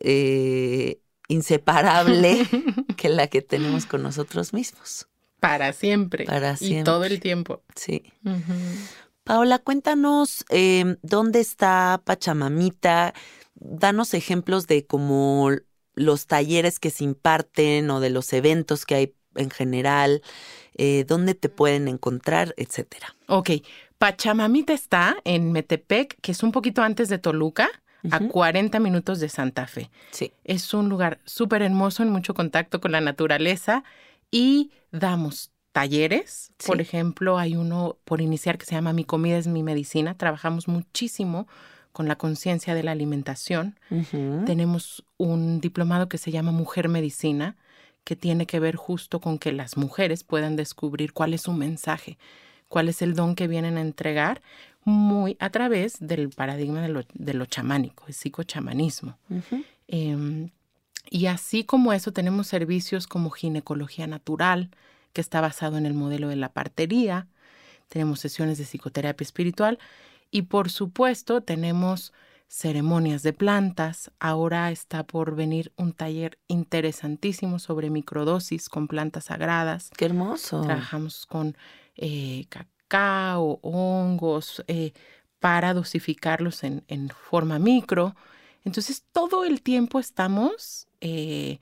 [0.00, 2.46] eh, inseparable
[2.96, 5.07] que la que tenemos con nosotros mismos.
[5.40, 6.24] Para siempre.
[6.24, 6.80] Para siempre.
[6.80, 7.62] Y todo el tiempo.
[7.74, 8.02] Sí.
[9.24, 13.14] Paola, cuéntanos em, dónde está Pachamamita.
[13.54, 15.50] Danos ejemplos de cómo
[15.94, 20.22] los talleres que se imparten o de los eventos que hay en general,
[20.74, 23.14] eh, dónde te pueden encontrar, etcétera.
[23.26, 23.50] Ok,
[23.98, 27.68] Pachamamita está en Metepec, que es un poquito antes de Toluca,
[28.10, 29.90] a 40 minutos de Santa Fe.
[30.12, 30.32] Sí.
[30.44, 33.82] Es un lugar súper hermoso, en mucho contacto con la naturaleza
[34.30, 36.52] y damos talleres.
[36.66, 40.16] Por ejemplo, hay uno por iniciar que se llama Mi comida es mi medicina.
[40.16, 41.46] Trabajamos muchísimo
[41.92, 43.78] con la conciencia de la alimentación.
[44.46, 47.56] Tenemos un diplomado que se llama Mujer Medicina,
[48.04, 52.18] que tiene que ver justo con que las mujeres puedan descubrir cuál es su mensaje,
[52.68, 54.42] cuál es el don que vienen a entregar,
[54.84, 59.18] muy a través del paradigma de lo, chamánico, el psicochamanismo.
[59.88, 60.50] Em,
[61.10, 64.70] Y así como eso, tenemos servicios como ginecología natural,
[65.12, 67.26] que está basado en el modelo de la partería.
[67.88, 69.78] Tenemos sesiones de psicoterapia espiritual
[70.30, 72.12] y por supuesto tenemos
[72.48, 74.10] ceremonias de plantas.
[74.18, 79.90] Ahora está por venir un taller interesantísimo sobre microdosis con plantas sagradas.
[79.96, 80.62] Qué hermoso.
[80.62, 81.56] Trabajamos con
[81.96, 84.92] eh, cacao, hongos, eh,
[85.40, 88.16] para dosificarlos en, en, forma micro.
[88.64, 91.58] Entonces, todo el tiempo estamos eh,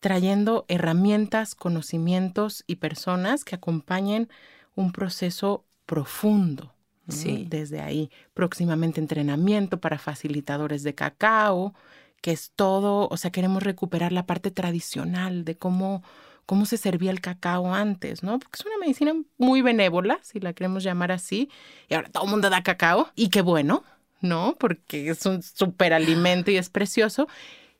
[0.00, 4.28] trayendo herramientas, conocimientos y personas que acompañen
[4.74, 6.74] un proceso profundo.
[7.08, 7.46] Sí.
[7.48, 11.74] Desde ahí, próximamente entrenamiento para facilitadores de cacao,
[12.22, 16.02] que es todo, o sea, queremos recuperar la parte tradicional de cómo,
[16.46, 18.38] cómo se servía el cacao antes, ¿no?
[18.38, 21.50] Porque es una medicina muy benévola, si la queremos llamar así,
[21.88, 23.82] y ahora todo el mundo da cacao, y qué bueno,
[24.22, 24.56] ¿no?
[24.58, 27.28] Porque es un superalimento y es precioso.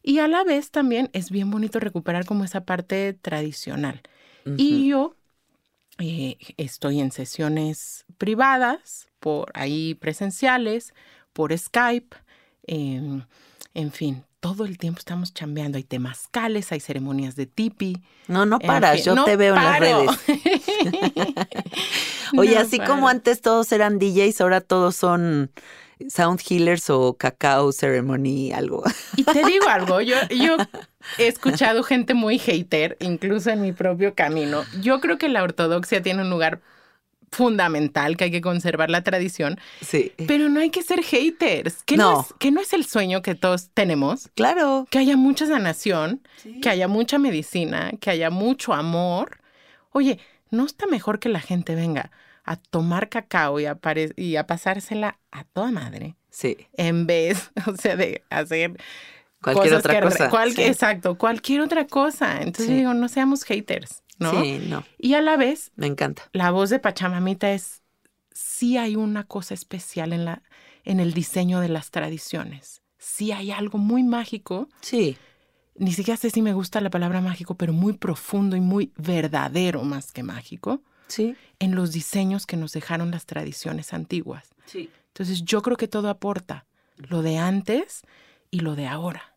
[0.03, 4.03] Y a la vez también es bien bonito recuperar como esa parte tradicional.
[4.45, 4.55] Uh -huh.
[4.59, 5.15] Y yo
[5.99, 10.93] eh, estoy en sesiones privadas, por ahí presenciales,
[11.33, 12.17] por Skype,
[12.67, 13.23] eh,
[13.75, 15.79] en fin, todo el tiempo estamos chambeando.
[15.79, 18.03] Hay temazcales, hay ceremonias de tipi.
[18.27, 19.87] No, no paras, yo no te veo paro.
[19.87, 21.37] en las redes.
[22.37, 22.91] Oye, No así paro.
[22.95, 25.51] como antes todos eran DJs, ahora todos son
[26.11, 28.83] sound healers o cacao ceremony, algo.
[29.17, 30.57] Y te digo algo, yo, yo
[31.19, 34.63] he escuchado gente muy hater, incluso en mi propio camino.
[34.81, 36.61] Yo creo que la ortodoxia tiene un lugar
[37.31, 40.13] fundamental, que hay que conservar la tradición, Sí.
[40.29, 41.83] pero no hay que ser haters.
[41.85, 42.21] Que no, No.
[42.21, 44.29] es, que no es el sueño que todos tenemos.
[44.35, 44.87] Claro.
[44.91, 46.21] Que haya mucha sanación,
[46.61, 49.39] que haya mucha medicina, que haya mucho amor.
[49.93, 50.19] Oye,
[50.51, 52.11] ¿no está mejor que la gente venga
[52.45, 53.79] a tomar cacao y a,
[54.17, 56.17] y a pasársela a toda madre?
[56.31, 56.57] Sí.
[56.75, 58.77] En vez, o sea, de hacer
[59.43, 60.31] Cualquier otra que cosa.
[60.31, 60.63] cual- sí.
[60.63, 62.39] Exacto, cualquier otra cosa.
[62.39, 62.75] Entonces Sí.
[62.75, 64.31] digo, no seamos haters, ¿no?
[64.43, 66.23] Sí, no, Y a la vez, me encanta.
[66.33, 67.83] la voz de Pachamamita es,
[68.33, 70.43] sí hay una cosa especial en, la,
[70.85, 72.83] en el diseño de las tradiciones.
[72.99, 75.17] Sí hay algo muy mágico, Sí,
[75.75, 79.83] ni siquiera sé si me gusta la palabra mágico, pero muy profundo y muy verdadero
[79.83, 80.83] más que mágico,
[81.13, 84.49] sí, en los diseños que nos dejaron las tradiciones antiguas.
[84.67, 84.91] sí.
[85.09, 86.65] Entonces yo creo que todo aporta,
[86.97, 88.01] lo de antes
[88.51, 89.37] y lo de ahora.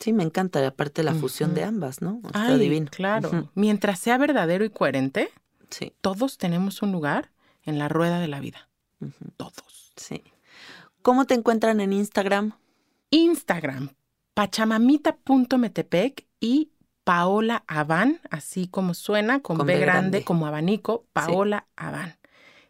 [0.00, 0.66] Sí, me encanta.
[0.66, 2.20] Aparte la fusión de ambas, ¿no?
[2.24, 2.88] Está Ay, divino.
[2.90, 3.50] claro.
[3.54, 5.30] Mientras sea verdadero y coherente,
[5.70, 7.30] Sí, todos tenemos un lugar
[7.62, 8.68] en la rueda de la vida.
[9.36, 9.92] Todos.
[9.96, 10.24] sí.
[11.02, 12.54] ¿Cómo te encuentran en Instagram?
[13.10, 13.90] Instagram,
[14.34, 16.70] pachamamita.metepec y
[17.10, 20.24] Paola Avan, así como suena, con, Con B, B grande, grande.
[20.24, 22.14] como abanico, Paola Avan.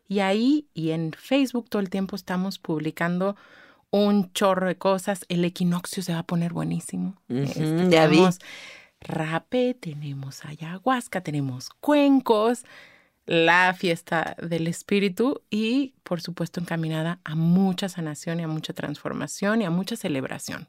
[0.09, 3.37] Y ahí y en Facebook todo el tiempo estamos publicando
[3.91, 5.27] un chorro de cosas.
[5.29, 7.21] El equinoccio se va a poner buenísimo.
[7.29, 8.17] Este, ya vi.
[8.17, 8.39] tenemos
[9.03, 12.65] rape, tenemos ayahuasca, tenemos cuencos,
[13.27, 19.61] la fiesta del espíritu y, por supuesto, encaminada a mucha sanación y a mucha transformación
[19.61, 20.67] y a mucha celebración.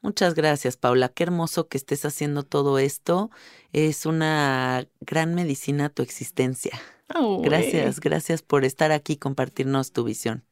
[0.00, 1.08] Muchas gracias, Paula.
[1.08, 3.30] Qué hermoso que estés haciendo todo esto.
[3.72, 6.80] Es una gran medicina a tu existencia.
[7.08, 10.44] Ay, Gracias, gracias por estar aquí y compartirnos tu visión.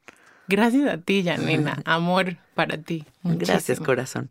[0.49, 1.80] Gracias a ti, Janina.
[1.84, 3.05] Amor para ti.
[3.22, 4.30] Gracias, corazón.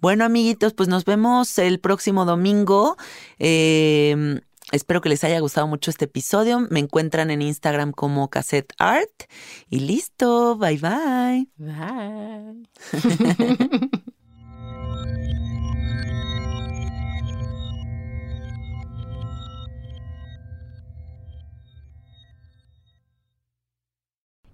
[0.00, 2.96] Bueno, amiguitos, pues nos vemos el próximo domingo.
[3.38, 4.40] Eh,
[4.72, 6.60] espero que les haya gustado mucho este episodio.
[6.70, 9.24] Me encuentran en Instagram como Cassette Art.
[9.70, 11.48] Y listo, bye bye.
[11.56, 12.68] Bye.